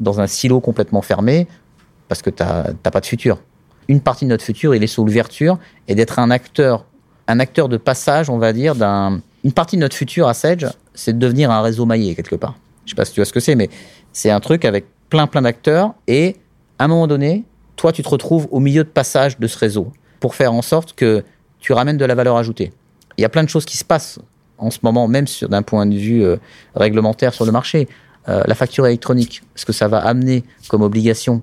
[0.00, 1.46] dans un silo complètement fermé,
[2.08, 3.38] parce que tu n'as pas de futur.
[3.88, 6.84] Une partie de notre futur, il est sur l'ouverture et d'être un acteur
[7.30, 9.20] un acteur de passage, on va dire, d'un.
[9.44, 12.56] Une partie de notre futur à Sedge, c'est de devenir un réseau maillé quelque part.
[12.84, 13.70] Je sais pas si tu vois ce que c'est, mais
[14.12, 16.36] c'est un truc avec plein plein d'acteurs et
[16.78, 17.44] à un moment donné,
[17.76, 20.92] toi, tu te retrouves au milieu de passage de ce réseau pour faire en sorte
[20.92, 21.24] que
[21.58, 22.72] tu ramènes de la valeur ajoutée.
[23.16, 24.18] Il y a plein de choses qui se passent
[24.60, 26.36] en ce moment, même d'un point de vue euh,
[26.74, 27.88] réglementaire sur le marché.
[28.28, 31.42] Euh, la facture électronique, ce que ça va amener comme obligation,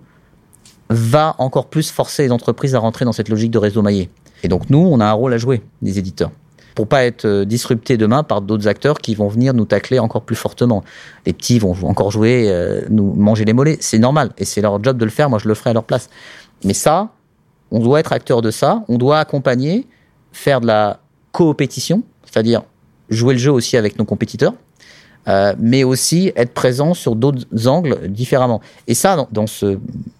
[0.89, 4.09] va encore plus forcer les entreprises à rentrer dans cette logique de réseau maillé?
[4.43, 6.31] Et donc nous, on a un rôle à jouer, des éditeurs.
[6.75, 10.21] pour pas être euh, disrupté demain par d'autres acteurs qui vont venir nous tacler encore
[10.21, 10.83] plus fortement.
[11.25, 12.53] Les petits vont encore jouer,
[12.89, 15.29] nous manger les mollets, c'est normal et c'est leur job de le faire.
[15.29, 16.09] Moi, je le ferai à leur place.
[16.63, 17.09] Mais ça,
[17.71, 18.83] on doit être acteur de ça.
[18.87, 19.87] On doit accompagner,
[20.31, 20.99] faire de la
[21.31, 22.63] coopétition, c'est-à-dire
[23.09, 24.53] jouer le jeu aussi avec nos compétiteurs.
[25.27, 28.61] Euh, mais aussi être présent sur d'autres angles différemment.
[28.87, 29.77] Et ça, dans, ce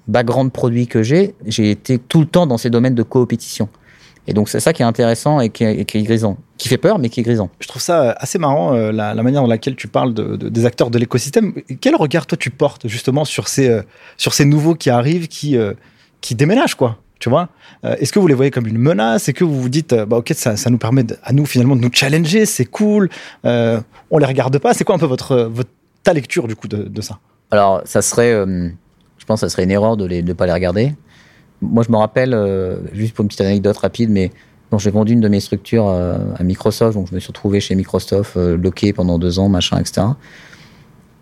[0.09, 3.69] background produit que j'ai, j'ai été tout le temps dans ces domaines de coopétition.
[4.29, 7.07] Et donc c'est ça qui est intéressant et qui est, grisant, qui fait peur mais
[7.07, 7.49] qui est grisant.
[7.61, 10.65] Je trouve ça assez marrant euh, la, manière dans laquelle tu parles de, de, des
[10.65, 11.53] acteurs de l'écosystème.
[11.79, 15.55] Quel regard toi tu portes justement sur ces euh, nouveaux qui arrivent, qui
[16.19, 16.97] qui déménagent quoi?
[17.19, 17.49] Tu vois
[17.83, 19.27] Est-ce que vous les voyez comme une menace?
[19.27, 21.91] Est-ce que vous vous dites, bah ok, ça, nous permet à nous finalement de nous
[21.91, 23.09] challenger, c'est cool,
[23.45, 23.79] euh,
[24.11, 25.69] on les regarde pas C'est quoi un peu votre, votre
[26.03, 27.19] ta lecture du coup de, ça?
[27.51, 28.69] Alors ça serait, euh,
[29.17, 30.93] je pense, que ça serait une erreur de ne pas les regarder.
[31.61, 34.31] Moi, je me rappelle, euh, juste pour une petite anecdote rapide, mais
[34.69, 37.59] donc j'ai vendu une de mes structures euh, à Microsoft, donc je me suis retrouvé
[37.59, 40.07] chez Microsoft, euh, bloqué pendant deux ans, machin, etc.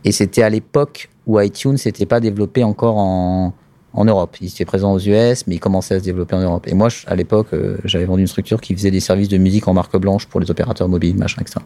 [0.04, 3.54] Et c'était à l'époque où iTunes n'était pas développé encore en,
[3.96, 4.38] en Europe.
[4.42, 6.68] Il était présent aux US, mais il commençait à se développer en Europe.
[6.68, 9.38] Et moi, je, à l'époque, euh, j'avais vendu une structure qui faisait des services de
[9.38, 11.60] musique en marque blanche pour les opérateurs mobiles, machin, etc.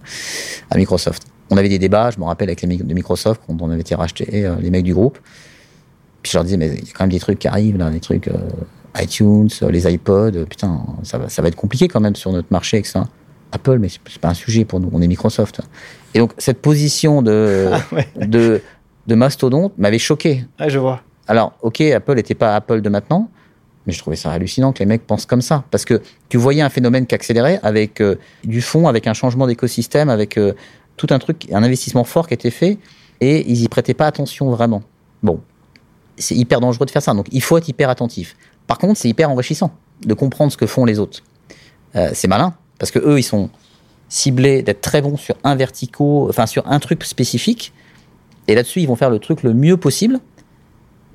[0.70, 1.24] à Microsoft.
[1.50, 3.82] On avait des débats, je me rappelle, avec les mecs de Microsoft, quand on avait
[3.82, 5.18] été racheté, euh, les mecs du groupe.
[6.22, 7.90] Puis je leur disais, mais il y a quand même des trucs qui arrivent, là,
[7.90, 8.38] des trucs euh,
[8.98, 12.78] iTunes, les iPods, putain, ça va, ça va être compliqué quand même sur notre marché,
[12.78, 13.02] etc.
[13.52, 15.62] Apple, mais c'est pas un sujet pour nous, on est Microsoft.
[16.14, 18.08] Et donc, cette position de, ah ouais.
[18.28, 18.62] de,
[19.08, 20.46] de mastodonte m'avait choqué.
[20.60, 21.02] Ah, je vois.
[21.30, 23.30] Alors, ok, Apple n'était pas Apple de maintenant,
[23.86, 25.64] mais je trouvais ça hallucinant que les mecs pensent comme ça.
[25.70, 29.46] Parce que tu voyais un phénomène qui accélérait avec euh, du fond, avec un changement
[29.46, 30.54] d'écosystème, avec euh,
[30.98, 32.80] tout un truc, un investissement fort qui était fait,
[33.22, 34.82] et ils y prêtaient pas attention vraiment.
[35.22, 35.40] Bon,
[36.18, 38.36] c'est hyper dangereux de faire ça, donc il faut être hyper attentif.
[38.66, 39.72] Par contre, c'est hyper enrichissant
[40.04, 41.22] de comprendre ce que font les autres.
[41.96, 43.52] Euh, c'est malin, parce que eux, ils sont
[44.08, 47.72] ciblés d'être très bons sur un verticaux, enfin sur un truc spécifique,
[48.50, 50.20] et là-dessus, ils vont faire le truc le mieux possible.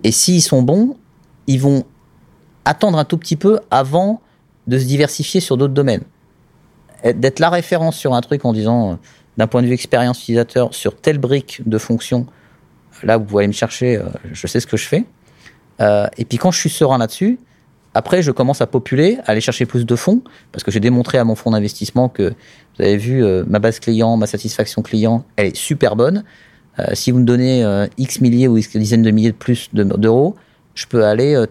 [0.04, 0.96] Et s'ils sont bons,
[1.46, 1.84] ils vont
[2.64, 4.20] attendre un tout petit peu avant
[4.66, 6.04] de se diversifier sur d'autres domaines.
[7.02, 8.98] D'être la référence sur un truc en disant,
[9.36, 12.26] d'un point de vue expérience utilisateur, sur telle brique de fonction,
[13.02, 14.00] là vous pouvez me chercher,
[14.32, 15.04] je sais ce que je fais.
[15.80, 17.38] Euh, et puis quand je suis serein là-dessus,
[17.94, 21.18] après je commence à populer, à aller chercher plus de fonds, parce que j'ai démontré
[21.18, 22.34] à mon fonds d'investissement que,
[22.76, 26.24] vous avez vu, euh, ma base client, ma satisfaction client, elle est super bonne.
[26.78, 29.70] Euh, si vous me donnez euh, X milliers ou X dizaines de milliers de plus
[29.72, 30.40] d'euros, de,
[30.74, 31.46] je peux aller euh,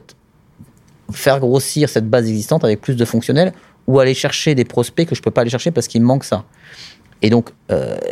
[1.11, 3.53] faire grossir cette base existante avec plus de fonctionnels
[3.87, 6.23] ou aller chercher des prospects que je peux pas aller chercher parce qu'il me manque
[6.23, 6.43] ça.
[7.21, 7.51] Et donc,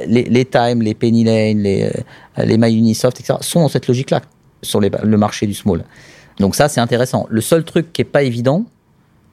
[0.07, 1.91] les, les Time, les Penny Lane, les,
[2.37, 4.21] les MyUnisoft, etc., sont dans cette logique-là
[4.61, 5.83] sur le marché du small.
[6.39, 7.27] Donc ça, c'est intéressant.
[7.29, 8.65] Le seul truc qui est pas évident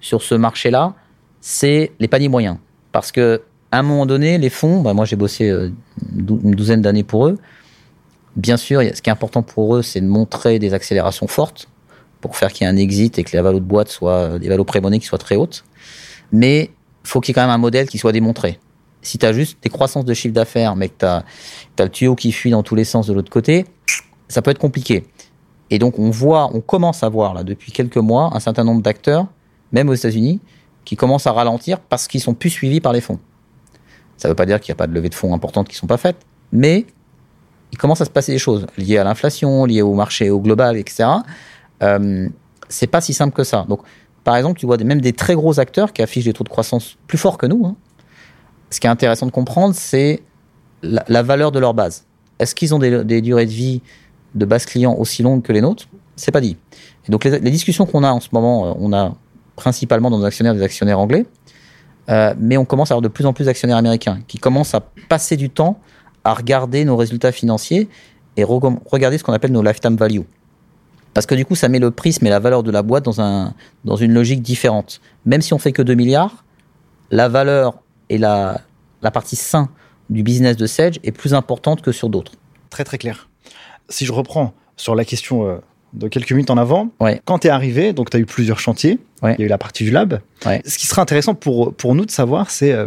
[0.01, 0.95] sur ce marché-là,
[1.41, 2.57] c'est les paniers moyens.
[2.91, 7.05] Parce que à un moment donné, les fonds, bah moi j'ai bossé une douzaine d'années
[7.05, 7.39] pour eux,
[8.39, 11.69] Bien sûr, ce qui est important pour eux, c'est de montrer des accélérations fortes
[12.21, 14.49] pour faire qu'il y ait un exit et que les valos de boîte soient, des
[14.49, 15.65] valos pré-monnaie qui soient très hautes.
[16.31, 16.71] Mais
[17.03, 18.61] faut qu'il y ait quand même un modèle qui soit démontré.
[19.03, 21.25] Si tu as juste des croissances de chiffre d'affaires, mais que tu as,
[21.79, 23.65] as, le tuyau qui fuit dans tous les sens de l'autre côté,
[24.29, 25.05] ça peut être compliqué.
[25.71, 28.83] Et donc, on voit, on commence à voir, là, depuis quelques mois, un certain nombre
[28.83, 29.27] d'acteurs,
[29.73, 30.41] même aux États-Unis,
[30.85, 33.19] qui commencent à ralentir parce qu'ils sont plus suivis par les fonds.
[34.17, 35.75] Ça ne veut pas dire qu'il n'y a pas de levée de fonds importantes qui
[35.75, 36.19] ne sont pas faites,
[36.53, 36.87] mais
[37.73, 40.77] il commence à se passer des choses liées à l'inflation, liées au marché au global,
[40.77, 41.09] etc.
[41.83, 42.29] Euh,
[42.69, 43.65] c'est pas si simple que ça.
[43.69, 43.81] Donc,
[44.25, 46.97] par exemple, tu vois même des très gros acteurs qui affichent des taux de croissance
[47.07, 47.67] plus forts que nous.
[47.67, 47.77] Hein.
[48.71, 50.23] Ce qui est intéressant de comprendre, c'est
[50.83, 52.05] la, valeur de leur base.
[52.39, 53.81] Est-ce qu'ils ont des, durées de vie
[54.35, 55.89] de base client aussi longues que les nôtres?
[56.17, 56.57] C'est pas dit.
[57.09, 59.15] Donc, les, les discussions qu'on a en ce moment, euh, on a
[59.57, 61.27] principalement dans nos actionnaires des actionnaires anglais,
[62.09, 64.81] euh, mais on commence à avoir de plus en plus d'actionnaires américains qui commencent à
[65.09, 65.79] passer du temps
[66.29, 67.89] à regarder nos résultats financiers
[68.37, 70.21] et re regarder ce qu'on appelle nos lifetime value.
[71.15, 73.21] Parce que du coup, ça met le prisme et la valeur de la boîte dans,
[73.21, 75.01] un, dans une logique différente.
[75.25, 76.45] Même si on fait que 2 milliards,
[77.11, 77.79] la valeur
[78.11, 78.61] et la,
[79.01, 79.71] la partie sain
[80.11, 82.33] du business de Sedge est plus importante que sur d'autres.
[82.69, 83.31] Très très clair.
[83.89, 85.57] Si je reprends sur la question euh,
[85.95, 87.23] de quelques minutes en avant, ouais.
[87.25, 89.35] quand tu es arrivé, donc tu as eu plusieurs chantiers, ouais.
[89.39, 90.21] il y a eu la partie du lab.
[90.45, 90.61] Ouais.
[90.67, 92.87] Ce qui serait intéressant pour, pour nous de savoir, c'est euh,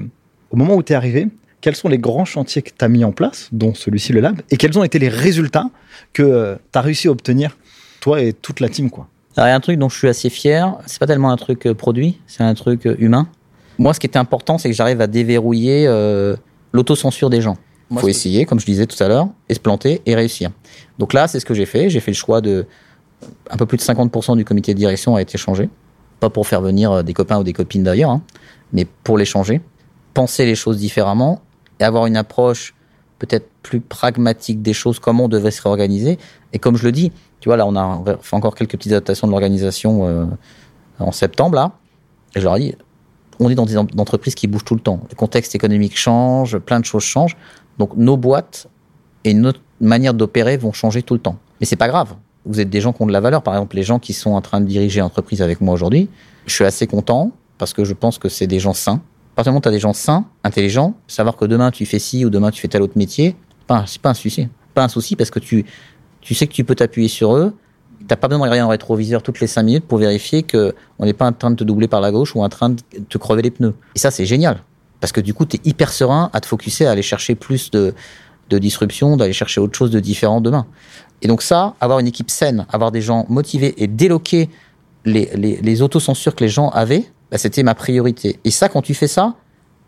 [0.51, 1.27] au moment où tu es arrivé,
[1.61, 4.41] quels sont les grands chantiers que tu as mis en place, dont celui-ci, le lab,
[4.49, 5.69] et quels ont été les résultats
[6.13, 7.57] que euh, tu as réussi à obtenir,
[8.01, 9.07] toi et toute la team quoi?
[9.37, 11.37] Alors, il y a un truc dont je suis assez fier, c'est pas tellement un
[11.37, 13.27] truc euh, produit, c'est un truc euh, humain.
[13.77, 16.35] Moi, ce qui était important, c'est que j'arrive à déverrouiller euh,
[16.73, 17.57] l'autocensure des gens.
[17.91, 20.51] Il faut essayer, comme je disais tout à l'heure, et se planter et réussir.
[20.97, 21.89] Donc là, c'est ce que j'ai fait.
[21.89, 22.65] J'ai fait le choix de
[23.49, 25.69] un peu plus de 50% du comité de direction a été changé.
[26.21, 28.21] Pas pour faire venir des copains ou des copines d'ailleurs, hein,
[28.71, 29.61] mais pour les changer
[30.13, 31.41] penser les choses différemment
[31.81, 32.73] et avoir une approche
[33.19, 36.17] peut-être plus pragmatique des choses, comment on devait se réorganiser.
[36.53, 39.27] Et comme je le dis, tu vois, là, on a fait encore quelques petites adaptations
[39.27, 40.25] de l'organisation euh,
[40.99, 41.71] en septembre, là.
[42.35, 42.75] Et je leur ai dit,
[43.39, 45.01] on est dans des entreprises qui bougent tout le temps.
[45.09, 47.35] Le contexte économique change, plein de choses changent.
[47.77, 48.67] Donc, nos boîtes
[49.23, 51.37] et notre manière d'opérer vont changer tout le temps.
[51.59, 52.15] Mais c'est pas grave.
[52.45, 53.43] Vous êtes des gens qui ont de la valeur.
[53.43, 56.09] Par exemple, les gens qui sont en train de diriger l'entreprise avec moi aujourd'hui,
[56.45, 59.01] je suis assez content parce que je pense que c'est des gens sains.
[59.31, 61.85] À partir du moment où tu as des gens sains, intelligents, savoir que demain tu
[61.85, 63.35] fais ci ou demain tu fais tel autre métier,
[63.85, 64.49] c'est pas un souci.
[64.73, 65.65] Pas un souci parce que tu,
[66.19, 67.55] tu sais que tu peux t'appuyer sur eux.
[68.07, 71.05] T'as pas besoin de regarder en rétroviseur toutes les cinq minutes pour vérifier que on
[71.05, 73.17] n'est pas en train de te doubler par la gauche ou en train de te
[73.17, 73.73] crever les pneus.
[73.95, 74.63] Et ça, c'est génial.
[74.99, 77.71] Parce que du coup, tu es hyper serein à te focuser à aller chercher plus
[77.71, 77.93] de,
[78.49, 80.67] de disruption, d'aller chercher autre chose de différent demain.
[81.21, 84.49] Et donc ça, avoir une équipe saine, avoir des gens motivés et déloquer
[85.05, 88.39] les, les, les autocensures que les gens avaient, bah, c'était ma priorité.
[88.43, 89.35] Et ça, quand tu fais ça,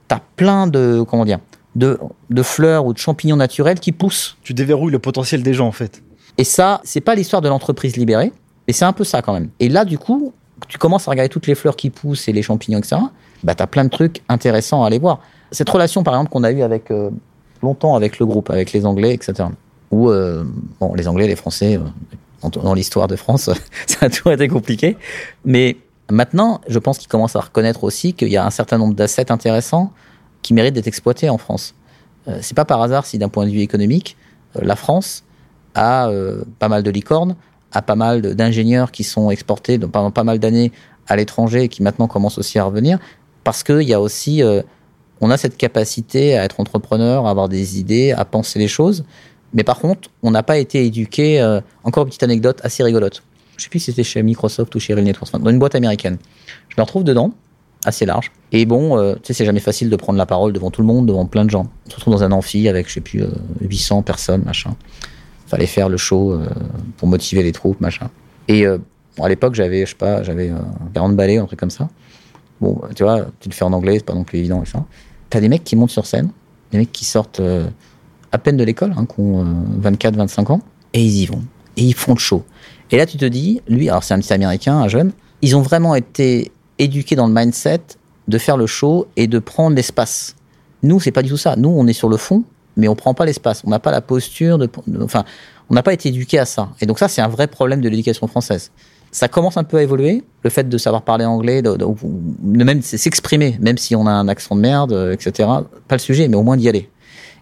[0.10, 1.40] tu as plein de, comment dire,
[1.76, 4.38] de, de fleurs ou de champignons naturels qui poussent.
[4.44, 6.02] Tu déverrouilles le potentiel des gens, en fait.
[6.38, 8.32] Et ça, c'est pas l'histoire de l'entreprise libérée,
[8.68, 9.50] mais c'est un peu ça quand même.
[9.60, 10.34] Et là, du coup,
[10.68, 12.98] tu commences à regarder toutes les fleurs qui poussent et les champignons, etc.
[13.44, 15.20] Bah, tu as plein de trucs intéressants à aller voir.
[15.52, 17.10] Cette relation, par exemple, qu'on a eue avec, euh,
[17.62, 19.50] longtemps avec le groupe, avec les Anglais, etc.
[19.92, 20.44] Ou, euh,
[20.80, 23.50] bon, les Anglais, les Français, euh, dans l'histoire de France,
[23.88, 24.98] ça a toujours été compliqué.
[25.46, 25.78] Mais
[26.12, 29.32] maintenant, je pense qu'ils commencent à reconnaître aussi qu'il y a un certain nombre d'assets
[29.32, 29.92] intéressants
[30.42, 31.74] qui méritent d'être exploités en France.
[32.28, 34.18] Euh, c'est pas par hasard si d'un point de vue économique,
[34.56, 35.24] euh, la France
[35.76, 37.36] a euh, pas mal de licornes,
[37.72, 40.72] a pas mal d'ingénieurs qui sont exportés pendant pas mal d'années
[41.08, 43.00] à l'étranger et qui maintenant commencent aussi à revenir,
[43.44, 44.42] parce qu'il y a aussi,
[45.20, 49.04] on a cette capacité à être entrepreneur, à avoir des idées, à penser les choses,
[49.54, 51.42] mais par contre, on n'a pas été éduqué.
[51.84, 53.24] encore une petite anecdote assez rigolote.
[53.58, 56.18] Je sais plus si c'était chez Microsoft ou chez Real Networks, dans une boîte américaine.
[56.70, 57.34] Je me retrouve dedans
[57.86, 58.32] assez large.
[58.52, 60.88] Et bon, euh, tu sais, c'est jamais facile de prendre la parole devant tout le
[60.88, 61.68] monde, devant plein de gens.
[61.86, 63.24] On se retrouve dans un amphi avec, je sais plus,
[63.62, 64.76] 800 euh, personnes, machin.
[65.48, 66.48] Fallait faire le show euh,
[66.98, 68.10] pour motiver les troupes, machin.
[68.48, 70.52] Et à l'époque, j'avais, je sais pas, j'avais
[70.94, 71.89] 40 balais, un truc comme ça.
[72.60, 74.84] Bon, tu vois, tu le fais en anglais, c'est pas non plus évident et ça.
[75.30, 76.30] T'as des mecs qui montent sur scène,
[76.72, 77.42] des mecs qui sortent
[78.32, 79.46] à peine de l'école, hein, qui ont
[79.80, 80.62] 24, 25 ans,
[80.94, 81.42] et ils y vont.
[81.78, 82.44] Et ils font le show.
[82.94, 85.64] Et là, tu te dis, lui, alors c'est un petit américain, un jeune, ils ont
[85.64, 87.82] vraiment été éduqué dans le mindset
[88.28, 90.36] de faire le show et de prendre l'espace.
[90.84, 91.56] Nous, c'est pas du tout ça.
[91.56, 92.44] Nous, on est sur le fond,
[92.78, 93.64] mais on prend pas l'espace.
[93.66, 94.60] On n'a pas la posture
[95.02, 95.26] enfin,
[95.72, 96.70] on n'a pas été éduqué à ça.
[96.82, 98.70] Et donc ça, c'est un vrai problème de l'éducation française.
[99.12, 102.84] Ça commence un peu à évoluer, le fait de savoir parler anglais, de, de, même
[102.84, 105.50] s'exprimer, même si on a un accent de merde, etc.
[105.88, 106.92] Pas le sujet, mais au moins d'y aller.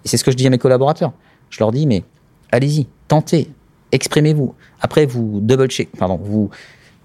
[0.06, 1.12] Et c'est ce que je dis à mes collaborateurs.
[1.50, 2.04] Je leur dis, mais
[2.52, 3.50] allez-y, tentez,
[3.92, 4.54] exprimez-vous.
[4.80, 6.50] Après, vous double check, pardon, vous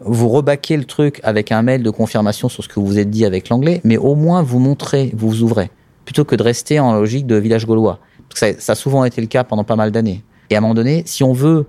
[0.00, 3.10] vous rebaquez le truc avec un mail de confirmation sur ce que vous vous êtes
[3.10, 5.70] dit avec l'anglais, mais au moins vous montrez, vous vous ouvrez,
[6.04, 7.98] plutôt que de rester en logique de village gaulois.
[8.34, 10.22] Ça, ça, a souvent été le cas pendant pas mal d'années.
[10.50, 11.66] Et à un moment donné, si on veut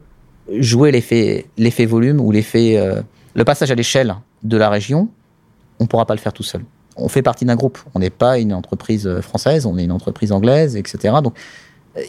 [0.60, 3.02] jouer l'effet, l'effet volume ou l'effet, euh,
[3.34, 5.10] le passage à l'échelle de la région,
[5.80, 6.62] on pourra pas le faire tout seul.
[6.98, 7.78] On fait partie d'un groupe.
[7.94, 11.16] On n'est pas une entreprise française, on est une entreprise anglaise, etc.
[11.24, 11.40] Donc, euh,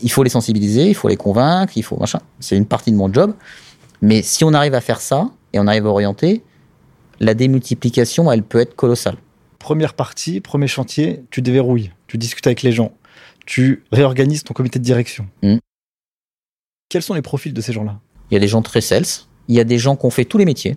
[0.03, 2.21] il faut les sensibiliser, il faut les convaincre, il faut machin.
[2.41, 3.35] C'est une partie de mon job.
[4.03, 6.43] Mais si on arrive à faire ça, et on arrive à orienter,
[7.21, 9.17] la démultiplication, elle peut être colossale.
[9.59, 12.93] Première partie, premier chantier, tu déverrouilles, tu discutes avec les gens,
[13.45, 15.27] tu réorganises ton comité de direction.
[15.43, 15.57] Hmm.
[16.89, 17.99] Quels sont les profils de ces gens-là?
[18.31, 19.05] Il y a des gens très sales,
[19.49, 20.77] il y a des gens qui ont fait tous les métiers,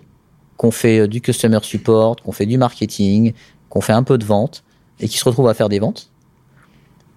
[0.58, 3.92] qui ont fait euh, du customer support, qui ont fait du marketing, qui ont fait
[3.92, 4.64] un peu de vente
[5.00, 6.11] et qui se retrouvent à faire des ventes.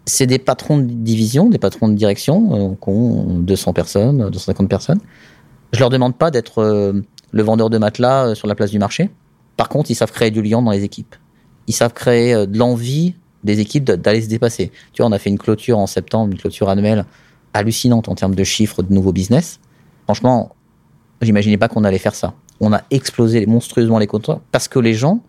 [0.05, 4.69] C'est des patrons de division, des patrons de direction, euh, qui ont 200 personnes, 250
[4.69, 4.99] personnes.
[5.73, 8.79] Je leur demande pas d'être euh, le vendeur de matelas euh, sur la place du
[8.79, 9.09] marché.
[9.57, 11.15] Par contre, ils savent créer du lien dans les équipes.
[11.67, 14.71] Ils savent créer euh, de l'envie des équipes d'aller se dépasser.
[14.93, 17.05] Tu vois, on a fait une clôture en septembre, une clôture annuelle
[17.53, 19.59] hallucinante en termes de chiffres de nouveaux business.
[20.05, 20.55] Franchement,
[21.21, 22.33] j'imaginais pas qu'on allait faire ça.
[22.59, 25.21] On a explosé monstrueusement les contrats parce que les gens,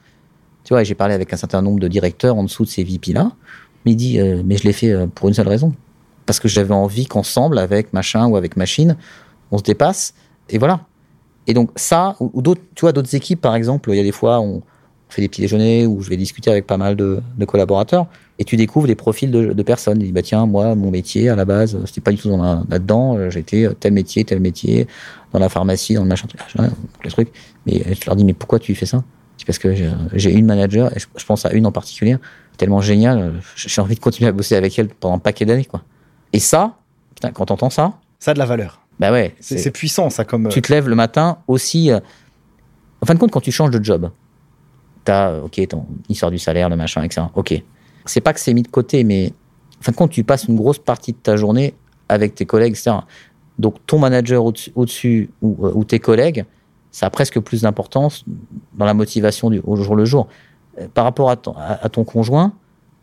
[0.65, 3.12] tu vois, j'ai parlé avec un certain nombre de directeurs en dessous de ces VP
[3.12, 3.33] là,
[3.87, 5.72] mais dit, euh, mais je l'ai fait pour une seule raison,
[6.27, 8.96] parce que j'avais envie qu'ensemble, avec machin ou avec machine,
[9.51, 10.14] on se dépasse.
[10.51, 10.81] Et voilà.
[11.46, 14.12] Et donc ça, ou, d'autres, tu vois, d'autres équipes, par exemple, il y a des
[14.12, 14.62] fois, on,
[15.09, 18.07] fait des petits déjeuners où je vais discuter avec pas mal de, collaborateurs
[18.38, 19.99] et tu découvres des profils de, personnes.
[19.99, 22.64] Tu dis, bah tiens, moi, mon métier, à la base, c'était pas du tout dans
[22.68, 23.16] là-dedans.
[23.16, 24.87] Euh, j'étais tel métier, tel métier,
[25.33, 26.27] dans la pharmacie, dans le machin,
[27.05, 27.31] les trucs.
[27.64, 29.03] Mais je leur dis, mais pourquoi tu fais ça?
[29.47, 29.75] Parce que
[30.13, 32.17] j'ai une manager, et je, pense à une en particulier,
[32.57, 35.83] tellement géniale, j'ai envie de continuer à bosser avec elle pendant un paquet d'années, quoi.
[36.33, 36.77] Et ça,
[37.15, 37.95] putain, quand t'entends ça...
[38.19, 38.81] Ça a de la valeur.
[38.99, 39.35] Bah ouais.
[39.41, 40.49] C'est puissant, ça, comme.
[40.49, 41.91] Tu te lèves le matin aussi.
[41.91, 42.01] Euh,
[43.03, 44.11] en fin de compte, quand tu changes de job,
[45.05, 47.27] t'as, ok, ton histoire du salaire, le machin, etc.
[47.35, 47.63] Ok.
[48.07, 49.33] c'est pas que c'est mis de côté, mais
[49.81, 51.75] en fin de compte, tu passes une grosse partie de ta journée
[52.09, 52.97] avec tes collègues, etc.
[53.59, 56.45] Donc ton manager au-dessus, ou, ou, tes collègues,
[56.97, 58.25] ça a presque plus d'importance
[58.73, 60.29] dans la motivation au jour le jour.
[60.95, 62.55] Par rapport à ton, conjoint,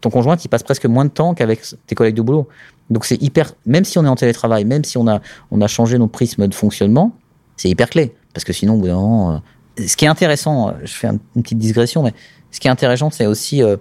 [0.02, 2.48] ton conjoint, il passe presque moins de temps qu'avec tes collègues de boulot.
[2.90, 5.68] Donc c'est hyper, même si on est en télétravail, même si on a, on a
[5.68, 7.16] changé nos prismes de fonctionnement,
[7.56, 8.16] c'est hyper clé.
[8.34, 9.38] Parce que sinon, au euh,
[9.78, 12.16] ce qui est intéressant, euh, je fais une petite digression, mais
[12.50, 13.78] ce qui est intéressant, c'est aussi euh,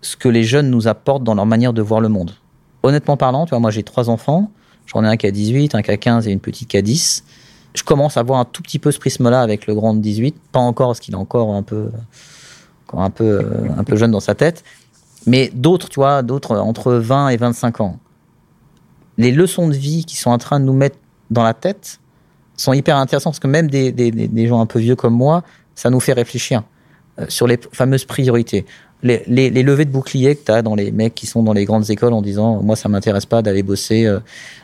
[0.00, 2.34] ce que les jeunes nous apportent dans leur manière de voir le monde.
[2.82, 4.50] Honnêtement parlant, tu vois, moi j'ai trois enfants,
[4.86, 6.82] j'en ai un qui a 18, un qui a 15 et une petite qui a
[6.82, 7.22] 10.
[7.74, 10.36] Je commence à voir un tout petit peu ce prisme-là avec le grand de 18,
[10.52, 11.90] pas encore parce qu'il est encore un peu,
[12.92, 14.62] un peu, un peu jeune dans sa tête,
[15.26, 17.98] mais d'autres, tu vois, d'autres entre 20 et 25 ans.
[19.18, 20.96] Les leçons de vie qui sont en train de nous mettre
[21.30, 22.00] dans la tête
[22.56, 25.42] sont hyper intéressantes parce que même des, des, gens un peu vieux comme moi,
[25.74, 26.62] ça nous fait réfléchir
[27.18, 28.66] euh, sur les fameuses priorités.
[29.02, 31.64] Les, les, levées de boucliers que tu as dans les mecs qui sont dans les
[31.64, 34.20] grandes écoles en disant moi ça m'intéresse pas d'aller bosser euh,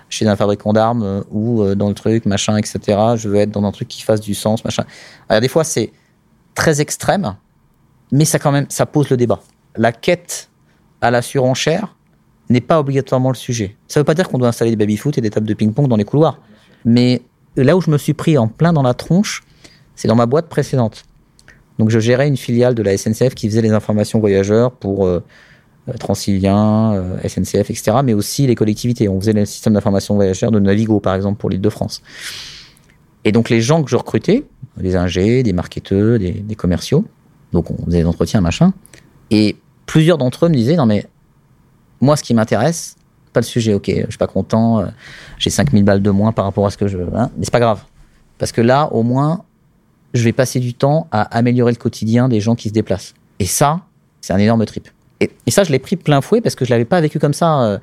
[0.08, 2.80] chez un fabricant d'armes euh, ou dans le truc machin etc
[3.16, 4.84] je veux être dans un truc qui fasse du sens machin
[5.28, 5.92] alors des fois c'est
[6.54, 7.36] très extrême
[8.12, 9.40] mais ça quand même ça pose le débat
[9.76, 10.48] la quête
[11.00, 11.94] à la surenchère
[12.50, 13.76] n'est pas obligatoirement le sujet.
[13.88, 15.88] Ça ne veut pas dire qu'on doit installer des baby-foot et des tables de ping-pong
[15.88, 16.40] dans les couloirs.
[16.84, 17.22] Mais
[17.56, 19.42] là où je me suis pris en plein dans la tronche,
[19.94, 21.04] c'est dans ma boîte précédente.
[21.78, 25.22] Donc je gérais une filiale de la SNCF qui faisait les informations voyageurs pour euh,
[25.98, 27.98] Transilien, euh, SNCF, etc.
[28.04, 29.08] Mais aussi les collectivités.
[29.08, 32.02] On faisait le système d'information voyageurs de Navigo, par exemple, pour l'île de France.
[33.24, 34.44] Et donc les gens que je recrutais,
[34.76, 37.04] des ingés, des marketeurs, des, des commerciaux,
[37.52, 38.72] donc on faisait des entretiens, machin.
[39.30, 41.06] Et plusieurs d'entre eux me disaient, non mais
[42.00, 42.96] moi ce qui m'intéresse,
[43.32, 44.86] pas le sujet, ok, je suis pas content, euh,
[45.38, 47.52] j'ai 5000 balles de moins par rapport à ce que je veux, hein, mais c'est
[47.52, 47.82] pas grave.
[48.38, 49.44] Parce que là, au moins,
[50.14, 53.14] je vais passer du temps à améliorer le quotidien des gens qui se déplacent.
[53.38, 53.80] Et ça,
[54.20, 54.88] c'est un énorme trip.
[55.20, 57.62] Et, ça, je l'ai pris plein fouet parce que je l'avais pas vécu comme ça.
[57.62, 57.78] Euh,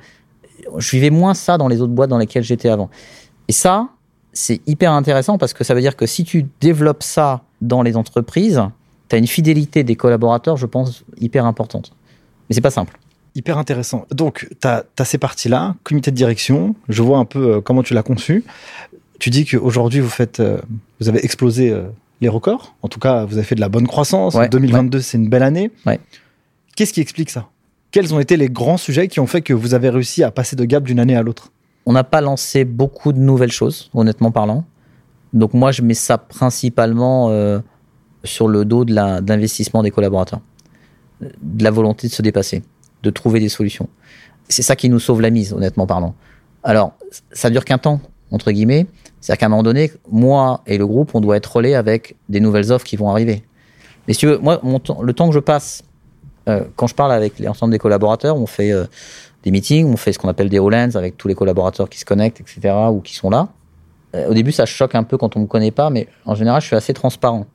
[0.78, 2.90] je vivais moins ça dans les autres boîtes dans lesquelles j'étais avant.
[3.48, 3.88] Et ça,
[4.32, 7.96] c'est hyper intéressant parce que ça veut dire que si tu développes ça dans les
[7.96, 8.62] entreprises,
[9.08, 11.92] tu as une fidélité des collaborateurs, je pense, hyper importante.
[12.48, 12.98] Mais c'est pas simple.
[13.34, 14.06] Hyper intéressant.
[14.10, 17.92] Donc, tu as, ces parties-là, comité de direction, je vois un peu euh, comment tu
[17.92, 18.44] l'as conçu.
[19.18, 20.58] Tu dis qu'aujourd'hui, vous faites, euh,
[21.00, 21.74] vous avez explosé
[22.20, 22.74] les records.
[22.82, 24.36] En tout cas, vous avez fait de la bonne croissance.
[24.50, 25.70] 2022, c'est une belle année.
[26.76, 27.48] Qu'est-ce qui explique ça?
[27.90, 30.56] Quels ont été les grands sujets qui ont fait que vous avez réussi à passer
[30.56, 31.50] de gap d'une année à l'autre?
[31.86, 34.64] On n'a pas lancé beaucoup de nouvelles choses, honnêtement parlant.
[35.32, 37.30] Donc moi, je mets ça principalement
[38.24, 40.40] sur le dos de l'investissement des collaborateurs,
[41.20, 42.62] de la volonté de se dépasser,
[43.02, 43.88] de trouver des solutions.
[44.48, 46.14] C'est ça qui nous sauve la mise, honnêtement parlant.
[46.62, 46.92] Alors,
[47.32, 48.86] ça dure qu'un temps, entre guillemets.
[49.20, 52.40] C'est-à-dire qu'à un moment donné, moi et le groupe, on doit être relais avec des
[52.40, 53.44] nouvelles offres qui vont arriver.
[54.06, 55.85] Mais si tu veux, moi, le temps que je passe, euh,
[56.76, 58.84] quand je parle avec l'ensemble des collaborateurs, on fait euh,
[59.42, 62.04] des meetings, on fait ce qu'on appelle des all avec tous les collaborateurs qui se
[62.04, 63.48] connectent, etc., ou qui sont là.
[64.14, 66.60] Euh, au début, ça choque un peu quand on me connaît pas, mais en général,
[66.60, 67.46] je suis assez transparent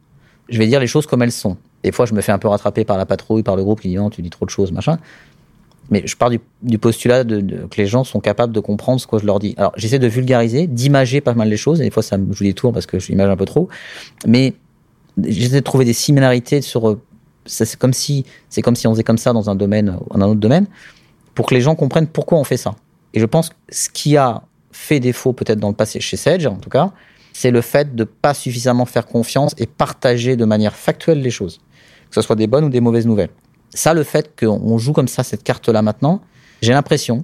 [0.51, 1.57] je vais dire les choses comme elles sont.
[1.83, 3.87] Des fois, je me fais un peu rattraper par la patrouille, par le groupe qui
[3.87, 4.99] dit non, tu dis trop de choses, machin.
[5.89, 9.25] Mais je pars du, postulat que les gens sont capables de comprendre ce que je
[9.25, 9.55] leur dis.
[9.57, 11.81] Alors, j'essaie de vulgariser, d'imager pas mal les choses.
[11.81, 13.67] Et des fois, ça me joue des tours parce que je un peu trop.
[14.25, 14.53] Mais
[15.21, 16.97] j'essaie de trouver des similarités sur.
[17.45, 20.29] C'est comme si c'est comme si on faisait comme ça dans un domaine dans un
[20.29, 20.67] autre domaine,
[21.35, 22.75] pour que les gens comprennent pourquoi on fait ça.
[23.13, 26.45] Et je pense que ce qui a fait défaut peut-être dans le passé chez Sedge,
[26.45, 26.91] en tout cas,
[27.33, 31.59] c'est le fait de pas suffisamment faire confiance et partager de manière factuelle les choses,
[32.09, 33.29] que ce soit des bonnes ou des mauvaises nouvelles.
[33.73, 36.21] Ça, le fait qu'on joue comme ça cette carte-là maintenant,
[36.61, 37.23] j'ai l'impression,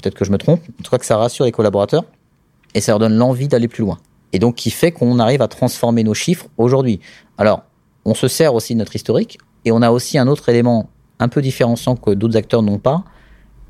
[0.00, 2.04] peut-être que je me trompe, en tout cas que ça rassure les collaborateurs
[2.74, 3.98] et ça leur donne l'envie d'aller plus loin.
[4.32, 7.00] Et donc qui fait qu'on arrive à transformer nos chiffres aujourd'hui.
[7.36, 7.62] Alors,
[8.04, 11.28] on se sert aussi de notre historique et on a aussi un autre élément un
[11.28, 13.04] peu différenciant que d'autres acteurs n'ont pas,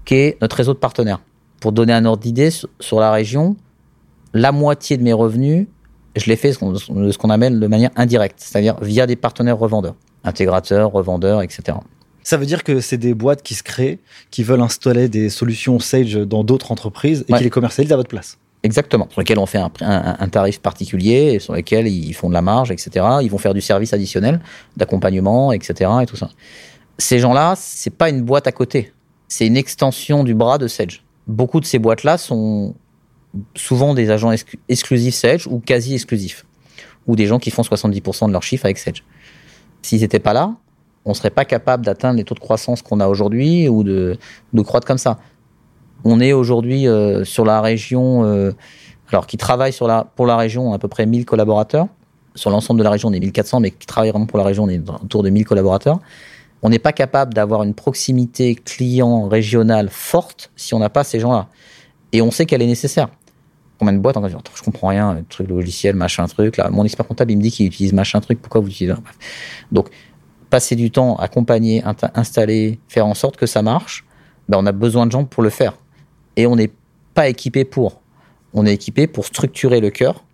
[0.05, 1.21] qui est notre réseau de partenaires.
[1.61, 3.57] Pour donner un ordre d'idée sur la région,
[4.33, 5.67] la moitié de mes revenus
[6.17, 10.91] je l'ai fait ce qu'on appelle de manière indirecte, c'est-à-dire via des partenaires revendeurs, intégrateurs,
[10.91, 11.79] revendeurs, etc.
[12.25, 15.79] Ça veut dire que c'est des boîtes qui se créent, qui veulent installer des solutions
[15.79, 18.39] Sage dans d'autres entreprises et qui les commercialisent à votre place.
[18.63, 19.07] Exactement.
[19.11, 23.07] Sur lesquels on fait un, tarif particulier, sur lesquels ils font de la marge, etc.
[23.23, 24.41] Ils vont faire du service additionnel,
[24.77, 25.91] d'accompagnement, etc.
[26.03, 26.29] Et tout ça.
[26.99, 28.93] Ces gens-là, c'est pas une boîte à côté.
[29.29, 31.05] C'est une extension du bras de Sage.
[31.29, 32.75] Beaucoup de ces boîtes-là sont
[33.55, 34.33] souvent des agents
[34.69, 36.45] exclusifs Sedge ou quasi exclusifs,
[37.07, 39.05] ou des gens qui font 70% de leur chiffre avec Sedge.
[39.83, 40.55] S'ils n'étaient pas là,
[41.05, 44.19] on ne serait pas capable d'atteindre les taux de croissance qu'on a aujourd'hui ou de,
[44.53, 45.19] de croître comme ça.
[46.05, 48.53] On est aujourd'hui euh, sur la région, euh,
[49.11, 51.89] alors qui travaille sur la, pour la région à peu près 1000 collaborateurs.
[52.35, 54.65] Sur l'ensemble de la région, on est 1400, mais qui travaille vraiment pour la région,
[54.65, 55.99] on est autour de 1000 collaborateurs.
[56.63, 61.21] On n'est pas capable d'avoir une proximité client régionale forte si on n'a pas ces
[61.21, 61.49] gens-là.
[62.13, 63.09] Et on sait qu'elle est nécessaire.
[63.79, 66.59] Combien de boîtes on va dire, je comprends rien, truc logiciel, machin truc.
[66.71, 68.97] Mon expert comptable, il me dit qu'il utilise machin truc, pourquoi vous utilisez
[69.71, 69.89] Donc,
[70.51, 71.85] passer du temps, accompagner,
[72.15, 74.05] installer, faire en sorte que ça marche,
[74.49, 75.75] ben on a besoin de gens pour le faire.
[76.39, 76.71] Et on n'est
[77.15, 78.01] pas équipé pour.
[78.55, 80.25] On est équipé pour structurer le cœur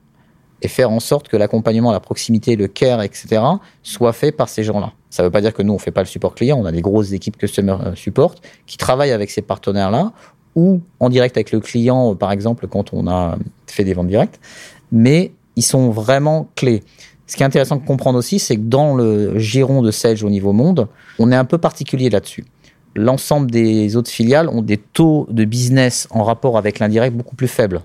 [0.60, 3.42] et faire en sorte que l'accompagnement, la proximité, le care, etc.,
[3.82, 4.92] soit fait par ces gens-là.
[5.08, 6.58] Ça ne veut pas dire que nous, on ne fait pas le support client.
[6.60, 8.34] On a des grosses équipes Customer euh, Support
[8.66, 10.12] qui travaillent avec ces partenaires-là
[10.54, 14.38] ou en direct avec le client, par exemple, quand on a fait des ventes directes.
[14.92, 16.82] Mais ils sont vraiment clés.
[17.26, 20.28] Ce qui est intéressant de comprendre aussi, c'est que dans le giron de Sage au
[20.28, 20.86] niveau monde,
[21.18, 22.44] on est un peu particulier là-dessus.
[22.94, 27.48] L'ensemble des autres filiales ont des taux de business en rapport avec l'indirect beaucoup plus
[27.48, 27.80] faibles.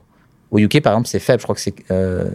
[0.52, 1.40] Au UK, par exemple, c'est faible.
[1.40, 2.26] Je crois que c'est euh,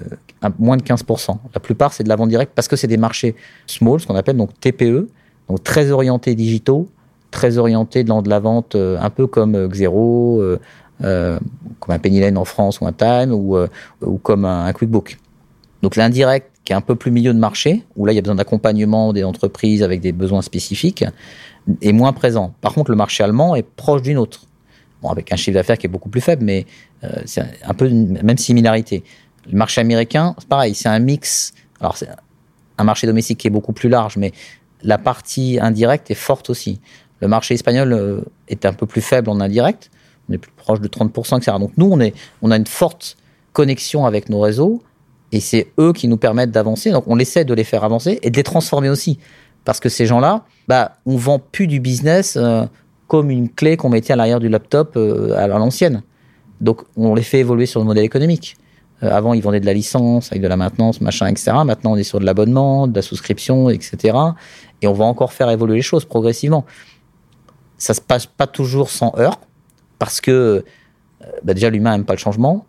[0.59, 1.37] moins de 15%.
[1.53, 3.35] La plupart, c'est de la vente directe parce que c'est des marchés
[3.66, 5.09] small, ce qu'on appelle donc TPE,
[5.49, 6.89] donc très orientés digitaux,
[7.31, 10.43] très orientés dans de la vente euh, un peu comme euh, Xero,
[11.01, 13.57] comme un Penny Lane en France ou un Time ou,
[14.01, 15.18] ou comme un, QuickBook.
[15.85, 18.22] Donc l'indirect, qui est un peu plus milieu de marché, où là il y a
[18.22, 21.05] besoin d'accompagnement des entreprises avec des besoins spécifiques,
[21.82, 22.55] est moins présent.
[22.62, 24.47] Par contre, le marché allemand est proche d'une autre.
[25.03, 26.64] Bon, avec un chiffre d'affaires qui est beaucoup plus faible, mais
[27.26, 29.05] c'est un peu une même similarité.
[29.51, 31.53] Le marché américain, c'est pareil, c'est un mix.
[31.80, 32.09] Alors, c'est
[32.78, 34.32] un marché domestique qui est beaucoup plus large, mais
[34.82, 36.80] la partie indirecte est forte aussi.
[37.20, 39.91] Le marché espagnol euh, est un peu plus faible en indirect,
[40.30, 41.59] on est plus proche de 30%, etc.
[41.61, 43.18] Donc nous, on, est, on a une forte
[43.53, 44.82] connexion avec nos réseaux,
[45.35, 46.93] et c'est eux qui nous permettent d'avancer.
[46.93, 49.18] Donc on essaie de les faire avancer et de les transformer aussi.
[49.64, 52.66] Parce que ces gens-là, bah, on vend plus du business euh,
[53.09, 56.03] comme une clé qu'on mettait à l'arrière du laptop euh, à l'ancienne.
[56.61, 58.57] Donc on les fait évoluer sur le modèle économique.
[59.03, 61.51] Euh, avant, ils vendaient de la licence avec de la maintenance, machin, etc.
[61.64, 64.16] Maintenant, on est sur de l'abonnement, de la souscription, etc.
[64.82, 66.64] Et on va encore faire évoluer les choses progressivement.
[67.76, 69.41] Ça se passe pas toujours sans heurts,
[69.99, 70.64] parce que
[71.43, 72.66] bah déjà l'humain n'aime pas le changement.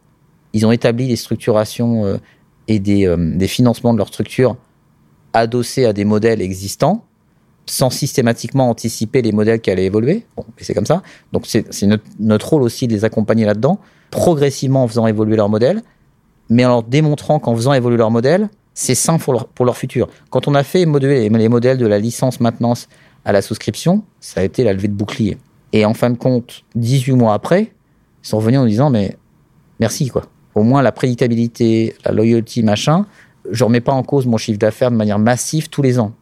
[0.54, 2.20] Ils ont établi des structurations
[2.68, 4.58] et des, des financements de leur structure
[5.34, 7.04] adossés à des modèles existants,
[7.66, 10.26] sans systématiquement anticiper les modèles qui allaient évoluer.
[10.38, 11.04] Bon, c'est comme ça.
[11.32, 13.80] Donc c'est notre, notre, rôle aussi de les accompagner là-dedans,
[14.12, 15.82] progressivement en faisant évoluer leur modèle,
[16.50, 19.78] mais en leur démontrant qu'en faisant évoluer leur modèle, c'est sain pour leur, pour leur
[19.78, 20.08] futur.
[20.30, 22.88] Quand on a fait modeler les modèles de la licence maintenance
[23.24, 25.38] à la souscription, ça a été la levée de bouclier.
[25.74, 27.72] Et en fin de compte, 18 mois après,
[28.24, 29.18] ils sont revenus en disant, mais
[29.80, 30.24] merci, quoi.
[30.56, 33.06] Au moins, la prédictabilité, la loyalty, machin,
[33.52, 36.14] je remets pas en cause mon chiffre d'affaires de manière massive tous les ans.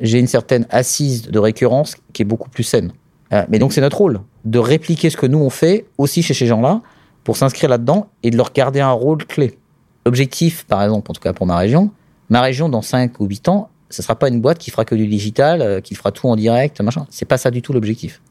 [0.00, 2.92] J'ai une certaine assise de récurrence qui est beaucoup plus saine.
[3.32, 6.34] Euh, mais donc, c'est notre rôle de répliquer ce que nous on fait aussi chez
[6.34, 6.80] ces gens-là
[7.22, 9.58] pour s'inscrire là-dedans et de leur garder un rôle clé.
[10.06, 11.90] L'objectif, par exemple, en tout cas pour ma région,
[12.30, 14.94] ma région dans 5 ou 8 ans, ce sera pas une boîte qui fera que
[14.94, 17.06] du digital, euh, qui fera tout en direct, machin.
[17.10, 18.22] C'est pas ça du tout l'objectif.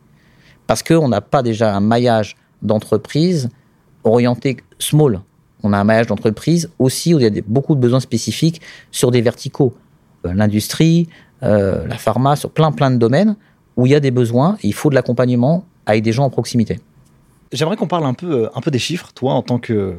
[0.65, 3.49] Parce qu'on n'a pas déjà un maillage d'entreprise
[4.03, 5.21] orienté small.
[5.63, 9.11] On a un maillage d'entreprise aussi où il y a beaucoup de besoins spécifiques sur
[9.11, 9.73] des verticaux.
[10.25, 11.09] Euh, l'industrie,
[11.43, 13.35] euh, la pharma, sur plein plein de domaines
[13.77, 16.29] où il y a des besoins et il faut de l'accompagnement avec des gens en
[16.29, 16.79] proximité.
[17.51, 19.95] J'aimerais qu'on parle un peu, euh, un peu des chiffres, toi, en tant que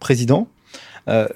[0.00, 0.48] président.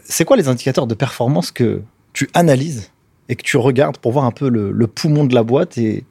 [0.02, 1.82] C'est quoi les indicateurs de performance que
[2.12, 2.90] tu analyses
[3.28, 6.04] et que tu regardes pour voir un peu le, poumon de la boîte et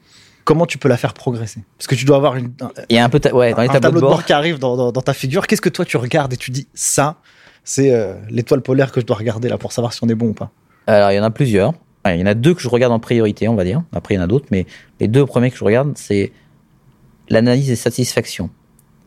[0.50, 1.62] comment tu peux la faire progresser?
[1.78, 2.52] Parce que tu dois avoir une,
[2.89, 4.26] Il y a un, peu ouais, dans les tableau de bord.
[4.26, 5.45] qui arrive dans, ta figure.
[5.45, 7.18] Qu'est-ce que toi tu regardes et tu dis ça,
[7.64, 10.30] c'est euh, l'étoile polaire que je dois regarder là pour savoir si on est bon
[10.30, 10.50] ou pas?
[10.88, 11.74] Alors il y en a plusieurs.
[12.08, 13.84] il y en a deux que je regarde en priorité, on va dire.
[13.93, 14.66] Après il y en a d'autres, mais
[15.00, 16.32] les deux premiers que je regarde, c'est
[17.30, 18.50] l'analyse des satisfactions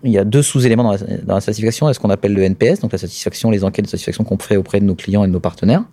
[0.04, 1.86] il y a deux sous-éléments dans, la, satisfaction.
[1.86, 4.24] Il y a ce qu'on appelle le NPS, donc la satisfaction, les enquêtes de satisfaction
[4.24, 5.84] qu'on fait auprès de nos clients et de nos partenaires.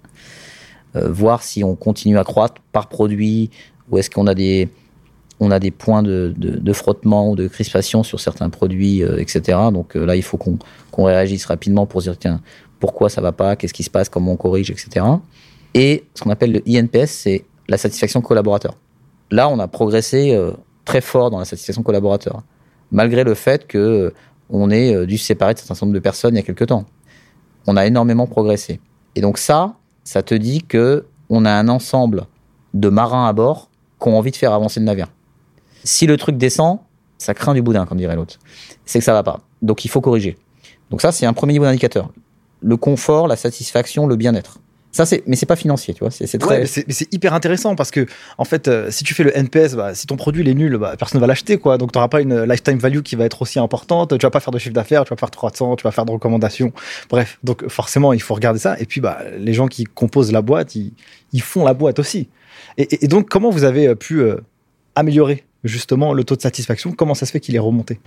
[0.95, 3.51] Euh, voir si on continue à croître par produit
[3.91, 4.67] ou est-ce qu'on a des,
[5.39, 9.57] on a des points de, frottement ou de crispation sur certains produits, euh, etc.
[9.71, 12.41] Donc euh, là, il faut qu'on réagisse rapidement pour dire, tiens,
[12.79, 15.05] pourquoi ça va pas, qu'est-ce qui se passe, comment on corrige, etc.
[15.73, 18.75] Et ce qu'on appelle le INPS, c'est la satisfaction collaborateur.
[19.31, 20.37] Là, on a progressé
[20.85, 22.41] très fort dans la satisfaction collaborateur
[22.91, 24.13] malgré le fait que euh,
[24.49, 26.67] on ait euh, dû se séparer de certain nombre de personnes il y a quelques
[26.67, 26.85] temps.
[27.67, 28.79] On a énormément progressé.
[29.15, 32.25] Et donc ça, ça te dit que on a un ensemble
[32.73, 33.69] de marins à bord
[34.01, 35.07] qui ont envie de faire avancer le navire.
[35.83, 36.79] Si le truc descend,
[37.17, 38.39] ça craint du boudin, comme dirait l'autre.
[38.85, 39.41] C'est que ça va pas.
[39.61, 40.37] Donc il faut corriger.
[40.89, 42.09] Donc ça, c'est un premier niveau d'indicateur.
[42.61, 44.59] Le confort, la satisfaction, le bien-être.
[44.91, 46.09] Ça, c'est, mais c'est pas financier, tu vois.
[46.09, 46.65] C'est, très...
[46.65, 48.07] c'est, hyper intéressant parce que,
[48.39, 50.95] en fait, euh, si tu fais le NPS, bah, si ton produit est nul, bah,
[50.97, 51.77] personne va l'acheter, quoi.
[51.77, 54.17] Donc, tu n'auras pas une lifetime value qui va être aussi importante.
[54.17, 56.11] Tu vas pas faire de chiffre d'affaires, tu vas faire 300, tu vas faire de
[56.11, 56.73] recommandations.
[57.09, 57.37] Bref.
[57.43, 58.79] Donc, forcément, il faut regarder ça.
[58.79, 62.27] Et puis, bah, les gens qui composent la boîte, ils, font la boîte aussi.
[62.77, 64.37] Et, donc, comment vous avez euh, pu euh,
[64.95, 67.99] améliorer justement le taux de satisfaction Comment ça se fait qu'il est remonté?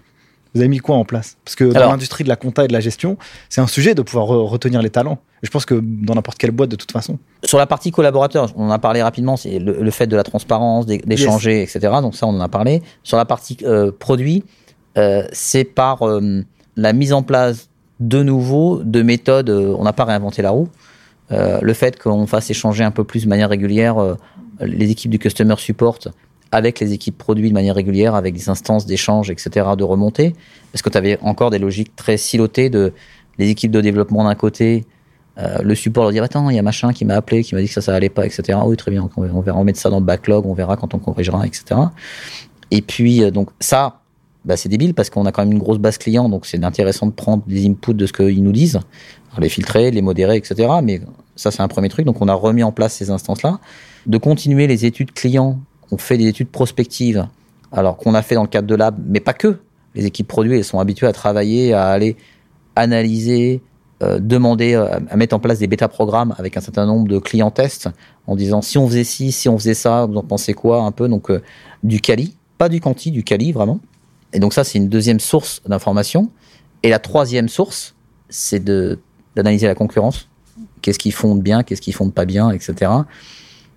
[0.54, 1.38] Vous avez mis quoi en place?
[1.46, 3.16] Parce que dans Alors- l'industrie de la compta et de la gestion,
[3.48, 5.18] c'est un sujet de pouvoir re- retenir les talents.
[5.42, 7.18] Je pense que dans n'importe quelle boîte, de toute façon.
[7.44, 10.24] Sur la partie collaborateur, on en a parlé rapidement, c'est le, le fait de la
[10.24, 11.80] transparence, d'é- d'échanger, etc.
[12.02, 12.82] Donc ça, on en a parlé.
[13.02, 14.44] Sur la partie euh, produit,
[14.98, 16.42] euh, c'est par euh,
[16.76, 19.48] la mise en place de nouveau de méthodes.
[19.48, 20.68] on n'a pas réinventé la roue.
[21.30, 23.96] Le fait qu'on fasse échanger un peu plus de manière régulière
[24.60, 25.98] les équipes du customer support
[26.52, 30.34] avec les équipes produits de manière régulière, avec des instances d'échange, etc., de remontée?
[30.70, 32.92] Parce que tu avais encore des logiques très silotées de
[33.38, 34.84] les équipes de développement d'un côté,
[35.38, 37.62] euh, le support leur dire attends il y a machin qui m'a appelé qui m'a
[37.62, 39.88] dit que ça ça allait pas etc oui très bien on, verra on mettre ça
[39.88, 41.80] dans le backlog on verra quand on corrigera etc
[42.70, 44.00] et puis euh, donc ça
[44.44, 47.06] bah, c'est débile parce qu'on a quand même une grosse base client donc c'est intéressant
[47.06, 48.78] de prendre des inputs de ce qu'ils nous disent
[49.38, 51.00] les filtrer les modérer etc mais
[51.34, 53.58] ça c'est un premier truc donc on a remis en place ces instances là
[54.04, 55.58] de continuer les études clients
[55.92, 57.28] on fait des études prospectives
[57.70, 59.58] alors qu'on a fait dans le cadre de lab mais pas que
[59.94, 62.16] les équipes produits elles sont habituées à travailler à aller
[62.74, 63.62] analyser
[64.02, 67.52] euh, demander euh, à mettre en place des bêta-programmes avec un certain nombre de clients
[67.52, 67.88] tests
[68.26, 70.90] en disant si on faisait ci, si on faisait ça, vous en pensez quoi un
[70.90, 71.40] peu Donc euh,
[71.84, 73.78] du quali, pas du quanti, du quali vraiment.
[74.32, 76.30] Et donc ça, c'est une deuxième source d'information.
[76.82, 77.94] Et la troisième source,
[78.28, 80.28] c'est d'analyser la concurrence.
[80.80, 82.90] Qu'est-ce qu'ils font de bien, qu'est-ce qu'ils font de pas bien, etc.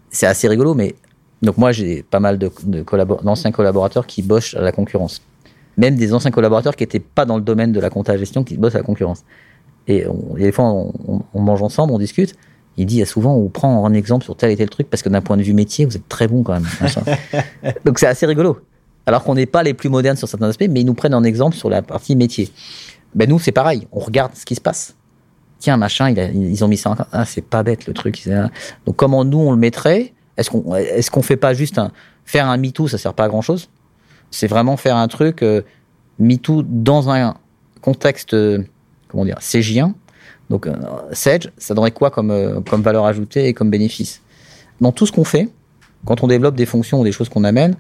[0.09, 0.95] C'est assez rigolo, mais
[1.41, 5.21] donc moi j'ai pas mal de, de collabor- d'anciens collaborateurs qui bossent à la concurrence.
[5.77, 8.55] Même des anciens collaborateurs qui étaient pas dans le domaine de la compta gestion qui
[8.57, 9.23] bossent à la concurrence.
[9.87, 12.33] Et on, et des fois, on, on- on mange ensemble, on discute.
[12.77, 14.89] Il dit, il y a souvent, on prend un exemple sur tel et tel truc
[14.89, 16.65] parce que d'un point de vue métier, vous êtes très bon quand même.
[17.85, 18.57] Donc c'est assez rigolo.
[19.05, 21.23] Alors qu'on n'est pas les plus modernes sur certains aspects, mais ils nous prennent en
[21.23, 22.49] exemple sur la partie métier.
[23.13, 23.87] Ben nous, c'est pareil.
[23.91, 24.95] On regarde ce qui se passe.
[25.59, 26.91] Tiens, machin, il a- ils ont mis ça.
[26.91, 26.95] En...
[27.11, 28.27] Ah, c'est pas bête le truc.
[28.85, 31.91] Donc comment nous on le mettrait Est-ce qu'on fait pas juste un
[32.25, 33.69] faire un MeToo Ça sert pas à grand chose.
[34.31, 35.61] C'est vraiment faire un truc euh,
[36.19, 37.35] MeToo dans un
[37.81, 38.63] contexte euh,
[39.07, 39.95] comment dire cégien.
[40.49, 40.75] Donc euh,
[41.11, 44.21] Sage, ça donnerait quoi comme euh, comme valeur ajoutée et comme bénéfice?
[44.81, 45.49] Dans tout ce qu'on fait,
[46.05, 47.75] quand on développe des fonctions ou des choses qu'on amène,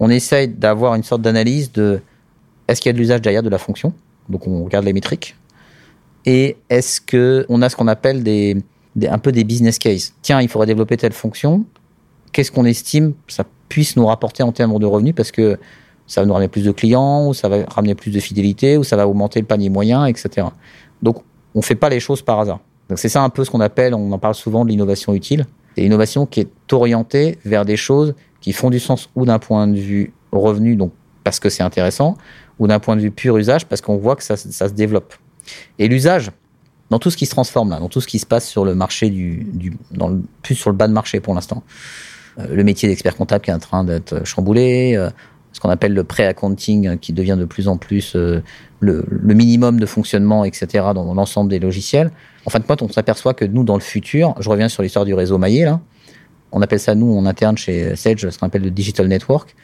[0.00, 2.00] on essaye d'avoir une sorte d'analyse de
[2.68, 3.92] est-ce qu'il y a de l'usage derrière de la fonction?
[4.28, 5.36] Donc on regarde les métriques.
[6.24, 8.56] Et est-ce que on a ce qu'on appelle des,
[9.02, 11.64] un peu des business cases Tiens, il faudrait développer telle fonction.
[12.32, 15.14] Qu'est-ce qu'on estime ça puisse nous rapporter en termes de revenus?
[15.14, 15.58] Parce que
[16.06, 18.84] ça va nous ramener plus de clients, ou ça va ramener plus de fidélité, ou
[18.84, 20.46] ça va augmenter le panier moyen, etc.
[21.02, 21.22] Donc
[21.54, 22.60] on fait pas les choses par hasard.
[22.88, 25.46] Donc c'est ça un peu ce qu'on appelle, on en parle souvent de l'innovation utile.
[25.74, 29.66] C'est l'innovation qui est orientée vers des choses qui font du sens ou d'un point
[29.66, 30.92] de vue revenu, donc
[31.24, 32.18] parce que c'est intéressant,
[32.58, 35.14] ou d'un point de vue pur usage, parce qu'on voit que ça, ça se développe.
[35.78, 36.30] Et l'usage,
[36.90, 38.74] dans tout ce qui se transforme là, dans tout ce qui se passe sur le
[38.74, 39.46] marché du,
[40.42, 41.62] plus sur le bas de marché pour l'instant,
[42.38, 45.10] Euh, le métier d'expert comptable qui est en train d'être chamboulé, euh,
[45.52, 48.42] ce qu'on appelle le pré-accounting euh, qui devient de plus en plus euh,
[48.80, 50.86] le, le minimum de fonctionnement, etc.
[50.94, 52.10] dans l'ensemble des logiciels.
[52.44, 55.04] En fin de compte, on s'aperçoit que nous, dans le futur, je reviens sur l'histoire
[55.04, 55.80] du réseau maillé là,
[56.52, 59.56] on appelle ça nous en interne chez Sage, ce qu'on appelle le digital network.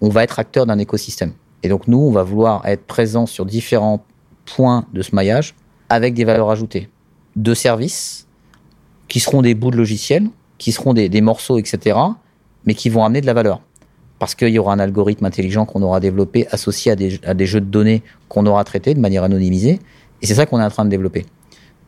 [0.00, 1.32] On va être acteur d'un écosystème.
[1.62, 4.04] Et donc nous, on va vouloir être présent sur différents
[4.44, 5.54] points de ce maillage
[5.88, 6.88] avec des valeurs ajoutées
[7.36, 8.26] de services
[9.08, 10.28] qui seront des bouts de logiciels,
[10.58, 11.98] qui seront des, des morceaux, etc.,
[12.64, 13.60] mais qui vont amener de la valeur.
[14.18, 17.46] Parce qu'il y aura un algorithme intelligent qu'on aura développé associé à des, à des
[17.46, 19.78] jeux de données qu'on aura traités de manière anonymisée.
[20.20, 21.24] Et c'est ça qu'on est en train de développer.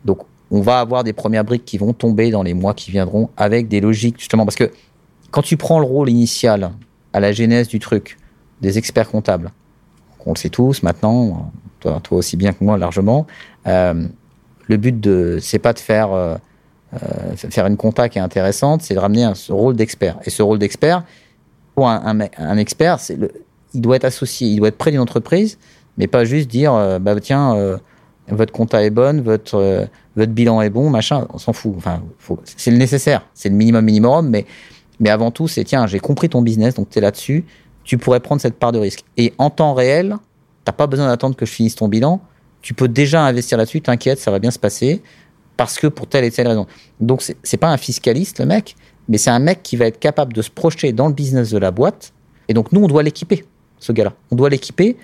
[0.05, 3.29] Donc, on va avoir des premières briques qui vont tomber dans les mois qui viendront
[3.37, 4.71] avec des logiques, justement, parce que
[5.29, 6.71] quand tu prends le rôle initial
[7.13, 8.17] à la genèse du truc,
[8.61, 9.51] des experts comptables,
[10.25, 13.25] on le sait tous maintenant, toi, aussi bien que moi largement,
[13.65, 16.35] le but de, c'est pas de faire, euh,
[16.93, 20.17] euh, faire une compta qui est intéressante, c'est de ramener un, ce rôle d'expert.
[20.25, 21.03] Et ce rôle d'expert,
[21.75, 22.99] pour un, un, expert,
[23.73, 25.57] il doit être associé, il doit être près d'une entreprise,
[25.97, 27.77] mais pas juste dire, euh, bah tiens, euh,
[28.29, 29.85] votre compta est bonne, votre euh,
[30.15, 31.73] votre bilan est bon, machin, on s'en fout.
[31.77, 32.01] Enfin,
[32.43, 34.45] c'est le nécessaire, c'est le minimum minimum, mais
[34.99, 37.45] mais avant tout, c'est tiens, j'ai compris ton business, donc tu es là-dessus,
[37.83, 39.03] tu pourrais prendre cette part de risque.
[39.17, 40.17] Et en temps réel,
[40.65, 42.21] t'as pas besoin d'attendre que je finisse ton bilan,
[42.61, 45.01] tu peux déjà investir là-dessus, t'inquiète, ça va bien se passer,
[45.57, 46.67] parce que pour telle et telle raison.
[46.99, 48.75] Donc c'est pas un fiscaliste le mec,
[49.07, 51.57] mais c'est un mec qui va être capable de se projeter dans le business de
[51.57, 52.13] la boîte.
[52.47, 53.45] Et donc nous, on doit l'équiper,
[53.79, 54.13] ce gars-là.
[54.31, 54.97] On doit l'équiper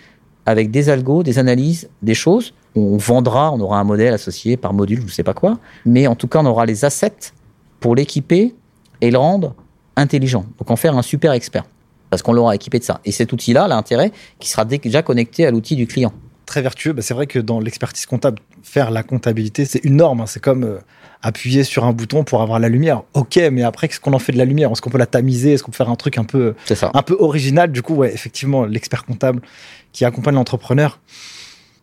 [0.45, 2.53] avec des algos, des analyses, des choses.
[2.75, 5.59] On vendra, on aura un modèle associé par module, je ne sais pas quoi.
[5.85, 7.33] Mais en tout cas, on aura les assets
[7.79, 8.55] pour l'équiper
[9.01, 9.55] et le rendre
[9.95, 10.45] intelligent.
[10.57, 11.65] Donc en faire un super expert.
[12.09, 13.01] Parce qu'on l'aura équipé de ça.
[13.03, 16.13] Et cet outil-là, l'intérêt, qui sera déjà connecté à l'outil du client.
[16.47, 16.93] Très vertueux.
[16.93, 20.21] Bah, c'est vrai que dans l'expertise comptable, faire la comptabilité, c'est une norme.
[20.21, 20.25] Hein.
[20.25, 20.79] C'est comme euh,
[21.21, 23.03] appuyer sur un bouton pour avoir la lumière.
[23.13, 24.71] Ok, mais après, qu'est-ce qu'on en fait de la lumière?
[24.71, 25.53] Est-ce qu'on peut la tamiser?
[25.53, 27.71] Est-ce qu'on peut faire un truc un peu, un peu original?
[27.71, 29.41] Du coup, ouais, effectivement, l'expert comptable
[29.91, 30.99] qui accompagne l'entrepreneur,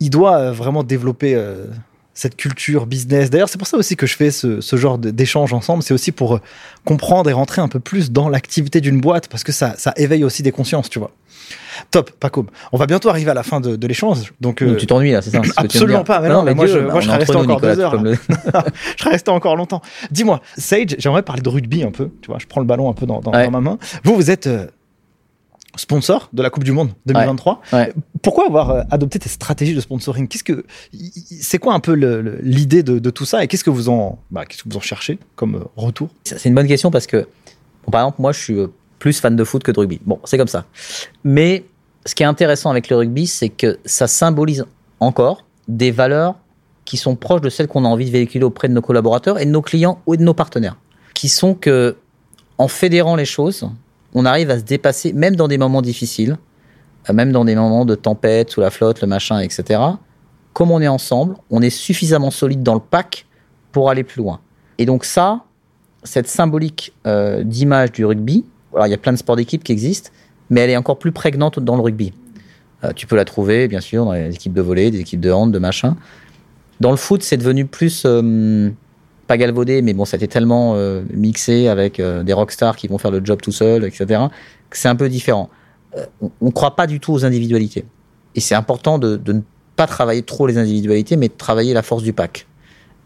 [0.01, 1.67] il doit euh, vraiment développer euh,
[2.15, 3.29] cette culture business.
[3.29, 5.83] D'ailleurs, c'est pour ça aussi que je fais ce, genre d'échange ensemble.
[5.83, 6.41] C'est aussi pour
[6.85, 10.25] comprendre et rentrer un peu plus dans l'activité d'une boîte parce que ça, ça éveille
[10.25, 11.11] aussi des consciences, tu vois.
[11.91, 12.47] Top, Paco.
[12.73, 14.33] On va bientôt arriver à la fin de, l'échange.
[14.41, 16.21] Donc, euh, tu t'ennuies là, c'est ça Absolument pas.
[16.21, 18.03] Mais non, mais moi, je, moi, je serais resté encore deux heures.
[18.05, 19.83] je serais resté encore longtemps.
[20.11, 22.11] Dis-moi, Sage, j'aimerais parler de rugby un peu.
[22.23, 23.79] Tu vois, je prends le ballon un peu dans, ma main.
[24.05, 24.67] Vous, vous êtes euh,
[25.77, 27.61] sponsor de la Coupe du Monde 2023.
[28.23, 30.29] Pourquoi avoir euh, adopté tes stratégies de sponsoring?
[30.29, 30.65] Qu'est-ce que
[31.41, 31.93] c'est quoi un peu
[32.43, 33.45] l'idée de, tout ça?
[33.45, 36.09] Et qu'est-ce que vous en bah, qu'est-ce que vous en cherchez comme retour?
[36.25, 37.27] C'est une bonne question parce que
[37.91, 38.57] par exemple moi je suis
[38.99, 40.01] plus fan de foot que de rugby.
[40.05, 40.65] Bon, c'est comme ça.
[41.25, 41.65] Mais
[42.07, 44.65] ce qui est intéressant avec le rugby, c'est que ça symbolise
[45.01, 46.37] encore des valeurs
[46.85, 49.47] qui sont proches de celles qu'on a envie de véhiculer auprès de nos collaborateurs et
[49.47, 50.77] de nos clients ou de nos partenaires.
[51.15, 51.97] Qui sont que,
[52.59, 53.69] en fédérant les choses,
[54.15, 56.39] on arrive à se dépasser, même dans des moments difficiles,
[57.09, 59.81] euh, même dans des moments de tempête, sous la flotte, le machin, etc.
[60.53, 63.27] Comme on est ensemble, on est suffisamment solide dans le pack
[63.73, 64.41] pour aller plus loin.
[64.79, 65.45] Et donc ça,
[66.05, 68.45] cette symbolique euh, d'image du rugby,
[68.75, 70.11] alors, il y a plein de sports d'équipe qui existent,
[70.51, 72.13] mais elle est encore plus prégnante dans le rugby.
[72.83, 75.31] Euh, tu peux la trouver, bien sûr, dans les équipes de volley, des équipes de
[75.31, 75.97] hand, de machin.
[76.81, 78.05] Dans le foot, c'est devenu plus,
[79.27, 83.21] pas galvaudé, mais bon, été tellement euh, mixé avec des rockstars qui vont faire le
[83.25, 84.23] job tout seul, etc.,
[84.71, 85.51] que c'est un peu différent.
[86.21, 87.85] on ne croit pas du tout aux individualités.
[88.35, 89.41] Et c'est important de, ne
[89.77, 92.47] pas travailler trop les individualités, mais de travailler la force du pack.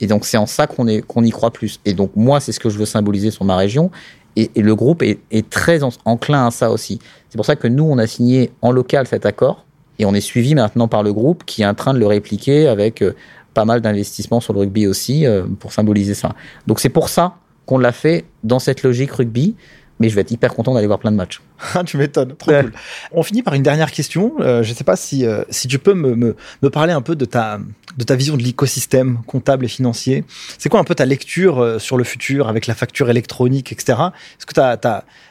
[0.01, 1.81] Et donc, c'est en ça qu'on y croit plus.
[1.85, 3.91] Et donc, moi, c'est ce que je veux symboliser sur ma région.
[4.37, 7.01] Et, le groupe est, très enclin à ça aussi.
[7.29, 9.65] C'est pour ça que nous, on a signé en local cet accord
[9.99, 12.69] et on est suivi maintenant par le groupe qui est en train de le répliquer
[12.69, 13.17] avec euh,
[13.59, 16.37] pas mal d'investissements sur le rugby aussi euh, pour symboliser ça.
[16.69, 19.57] Donc c'est pour ça qu'on l'a fait dans cette logique rugby
[20.01, 21.43] mais je vais être hyper content d'aller voir plein de matchs.
[21.75, 22.73] Ah, tu m'étonnes, trop cool.
[23.11, 24.35] On finit par une dernière question.
[24.39, 27.17] Euh, je ne sais pas si, si tu peux me, me, me, parler un peu
[27.17, 27.59] de ta,
[27.97, 30.23] de ta vision de l'écosystème comptable et financier.
[30.57, 33.99] C'est quoi un peu ta lecture euh, sur le futur avec la facture électronique, etc.
[34.39, 34.79] Est-ce que tu as,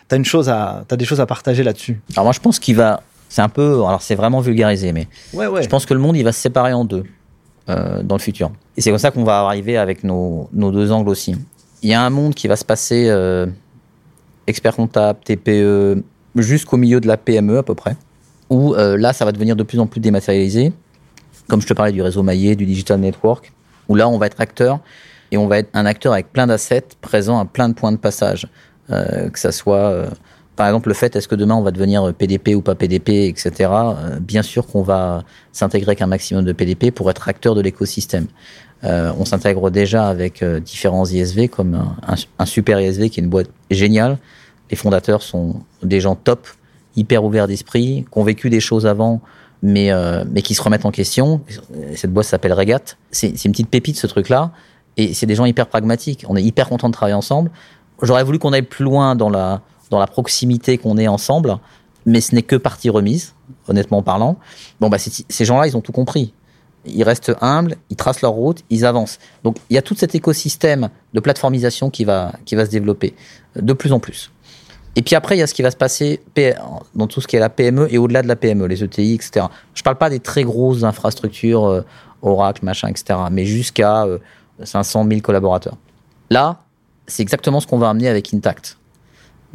[0.09, 2.01] as, une chose à, as des choses à partager là-dessus?
[2.15, 3.01] Alors moi, je pense qu'il va...
[3.29, 3.75] C'est un peu...
[3.85, 5.63] Alors c'est vraiment vulgarisé, mais ouais, ouais.
[5.63, 7.05] je pense que le monde, il va se séparer en deux
[7.69, 8.51] euh, dans le futur.
[8.75, 11.35] Et c'est comme ça qu'on va arriver avec nos, nos, deux angles aussi.
[11.81, 13.45] Il y a un monde qui va se passer euh,
[14.47, 16.03] expert comptable, TPE,
[16.35, 17.95] jusqu'au milieu de la PME à peu près,
[18.49, 20.71] où là, ça va devenir de plus en plus dématérialisé
[21.47, 23.51] comme je te parlais du réseau maillé, du digital network,
[23.87, 24.79] où là, on va être acteur
[25.31, 27.97] et on va être un acteur avec plein d'assets présents à plein de points de
[27.97, 28.47] passage.
[28.89, 30.07] Euh, que ça soit, euh,
[30.57, 33.51] par exemple, le fait est-ce que demain on va devenir PDP ou pas PDP, etc.
[33.61, 37.61] Euh, bien sûr qu'on va s'intégrer avec un maximum de PDP pour être acteur de
[37.61, 38.27] l'écosystème.
[38.83, 43.29] Euh, on s'intègre déjà avec différents ISV, comme un, un, super ISV qui est une
[43.29, 44.17] boîte géniale.
[44.69, 46.45] Les fondateurs sont des gens top,
[46.97, 49.21] hyper ouverts d'esprit, qui ont vécu des choses avant
[49.61, 51.41] mais, euh, mais qui se remettent en question.
[51.95, 52.95] Cette boîte s'appelle Regat.
[53.11, 54.51] C'est une petite pépite, ce truc-là.
[54.97, 56.25] Et c'est des gens hyper pragmatiques.
[56.27, 57.51] On est hyper contents de travailler ensemble.
[58.01, 61.57] J'aurais voulu qu'on aille plus loin dans la, dans la proximité qu'on est ensemble,
[62.05, 63.33] mais ce n'est que partie remise,
[63.67, 64.37] honnêtement parlant.
[64.79, 66.33] Bon, bah, ces gens-là, ils ont tout compris.
[66.85, 69.19] Ils restent humbles, ils tracent leur route, ils avancent.
[69.43, 73.13] Donc, il y a tout cet écosystème de plateformisation qui va, qui va se développer
[73.55, 74.31] de plus en plus.
[74.95, 76.21] Et puis après, il y a ce qui va se passer
[76.95, 79.45] dans tout ce qui est la PME et au-delà de la PME, les ETI, etc.
[79.75, 81.81] Je ne parle pas des très grosses infrastructures, euh,
[82.23, 84.05] Oracle, machin, etc., mais jusqu'à
[84.63, 85.77] 500 euh, 000 collaborateurs.
[86.31, 86.63] Là,
[87.05, 88.76] c'est exactement ce qu'on va amener avec Intact.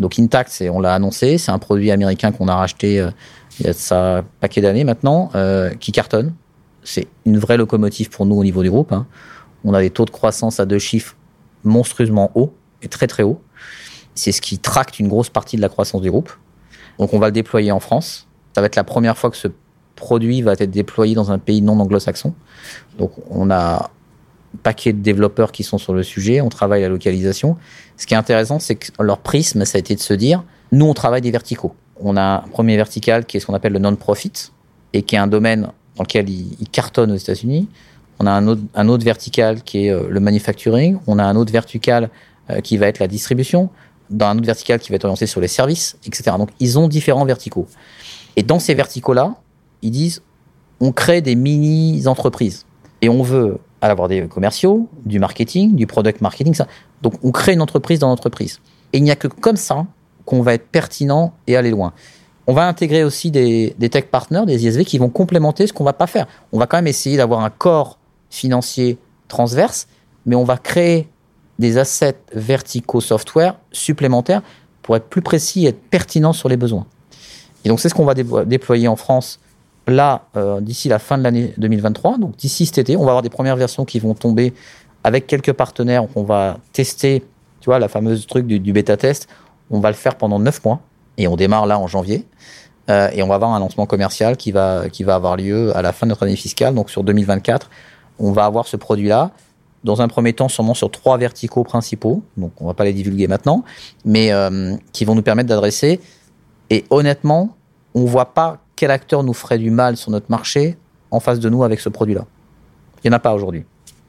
[0.02, 3.10] Donc Intact, on l'a annoncé, c'est un produit américain qu'on a racheté euh,
[3.58, 5.30] il y a ça un paquet d'années maintenant,
[5.78, 6.34] qui cartonne.
[6.84, 8.92] C'est une vraie locomotive pour nous au niveau du groupe.
[8.92, 9.06] Hein.
[9.64, 11.16] On a des taux de croissance à deux chiffres
[11.64, 13.40] monstrueusement hauts et très très hauts.
[14.14, 16.32] C'est ce qui tracte une grosse partie de la croissance du groupe.
[16.98, 18.26] Donc on va le déployer en France.
[18.54, 19.48] Ça va être la première fois que ce
[19.96, 22.34] produit va être déployé dans un pays non anglo-saxon.
[22.98, 23.90] Donc on a
[24.54, 27.56] un paquet de développeurs qui sont sur le sujet, on travaille la localisation.
[28.02, 30.42] Ce qui est intéressant, c'est que leur prisme, ça a été de se dire,
[30.72, 31.72] nous on travaille des verticaux.
[32.00, 34.32] On a un premier vertical qui est ce qu'on appelle le non-profit
[34.92, 37.68] et qui est un domaine dans lequel il, cartonne aux États-Unis.
[38.18, 40.98] On a un autre, un autre vertical qui est euh, le manufacturing.
[41.06, 42.10] On a un autre vertical
[42.50, 43.70] euh, qui va être la distribution
[44.10, 46.32] dans un autre vertical qui va être orienté sur les services, etc.
[46.36, 47.68] Donc, ils ont différents verticaux.
[48.34, 49.36] Et dans ces verticaux-là,
[49.80, 50.22] ils disent,
[50.80, 52.66] on crée des mini-entreprises.
[53.00, 53.58] Et on veut
[53.90, 56.66] avoir des commerciaux, du marketing, du product marketing, ça.
[57.02, 58.60] Donc, on crée une entreprise dans l'entreprise.
[58.92, 59.86] Et il n'y a que comme ça
[60.24, 61.92] qu'on va être pertinent et aller loin.
[62.46, 65.84] on va intégrer aussi des, des tech partners, des ISV qui vont complémenter ce qu'on
[65.84, 66.26] va pas faire.
[66.52, 67.98] On va quand même essayer d'avoir un corps
[68.30, 69.88] financier transverse,
[70.26, 71.08] mais on va créer
[71.58, 74.42] des assets verticaux software supplémentaires
[74.82, 76.86] pour être plus précis et être pertinent sur les besoins.
[77.64, 79.38] Et donc c'est ce qu'on va déployer en France
[79.86, 82.18] là euh, d'ici la fin de l'année 2023.
[82.18, 84.52] Donc d'ici cet été, on va avoir des premières versions qui vont tomber
[85.04, 86.06] avec quelques partenaires.
[86.14, 87.24] On va tester,
[87.60, 89.28] tu vois, la fameuse truc du, bêta test.
[89.70, 90.80] On va le faire pendant neuf mois
[91.18, 92.26] et on démarre là en janvier.
[92.90, 95.82] Euh, et on va avoir un lancement commercial qui va, qui va avoir lieu à
[95.82, 97.70] la fin de notre année fiscale, donc sur 2024.
[98.18, 99.30] On va avoir ce produit-là
[99.84, 103.26] dans un premier temps sûrement sur trois verticaux principaux, donc on va pas les divulguer
[103.26, 103.64] maintenant,
[104.04, 106.00] mais euh, qui vont nous permettre d'adresser.
[106.70, 107.56] Et honnêtement,
[107.94, 110.76] on voit pas quel acteur nous ferait du mal sur notre marché
[111.12, 112.26] en face de nous avec ce produit-là.
[112.96, 113.64] Il n'y en a pas aujourd'hui.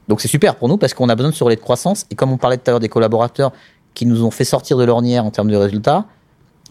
[0.08, 2.06] Donc c'est super pour nous parce qu'on a besoin de se de croissance.
[2.10, 3.52] Et comme on parlait tout à l'heure des collaborateurs
[3.94, 6.06] qui nous ont fait sortir de l'ornière en termes de résultats,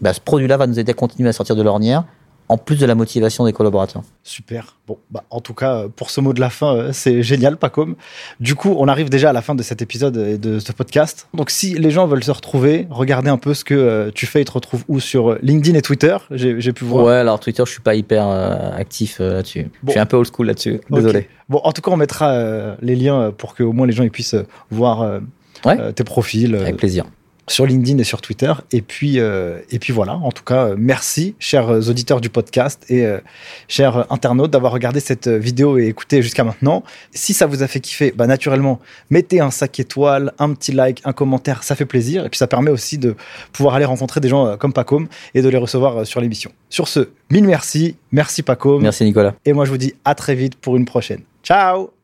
[0.02, 2.04] bah, ce produit-là va nous aider à continuer à sortir de l'ornière
[2.54, 4.02] en plus de la motivation des collaborateurs.
[4.22, 4.76] Super.
[4.86, 7.96] Bon, bah, en tout cas, pour ce mot de la fin, euh, c'est génial, Pacom.
[8.38, 11.26] Du coup, on arrive déjà à la fin de cet épisode et de ce podcast.
[11.34, 14.42] Donc, si les gens veulent se retrouver, regardez un peu ce que euh, tu fais.
[14.42, 17.04] Ils te retrouvent où Sur LinkedIn et Twitter J'ai pu voir.
[17.06, 19.68] Ouais, alors Twitter, je suis pas hyper euh, actif là-dessus.
[19.84, 20.80] Je suis un peu old school là-dessus.
[20.90, 21.28] Désolé.
[21.48, 24.12] Bon, en tout cas, on mettra les liens pour que au moins les gens ils
[24.12, 24.36] puissent
[24.70, 25.20] voir
[25.96, 26.54] tes profils.
[26.54, 27.04] Avec plaisir
[27.46, 28.52] sur LinkedIn et sur Twitter.
[28.72, 30.14] Et puis, euh, et puis voilà.
[30.14, 33.18] En tout cas, merci, chers auditeurs du podcast et euh,
[33.68, 36.82] chers internautes, d'avoir regardé cette vidéo et écouté jusqu'à maintenant.
[37.12, 38.80] Si ça vous a fait kiffer, bah naturellement,
[39.10, 42.24] mettez un sac étoile, un petit like, un commentaire, ça fait plaisir.
[42.24, 43.14] Et puis ça permet aussi de
[43.52, 46.50] pouvoir aller rencontrer des gens euh, comme Pacom et de les recevoir sur l'émission.
[46.70, 47.96] Sur ce, mille merci.
[48.12, 48.80] Merci Pacom.
[48.80, 49.34] Merci Nicolas.
[49.44, 51.20] Et moi, je vous dis à très vite pour une prochaine.
[51.42, 52.03] Ciao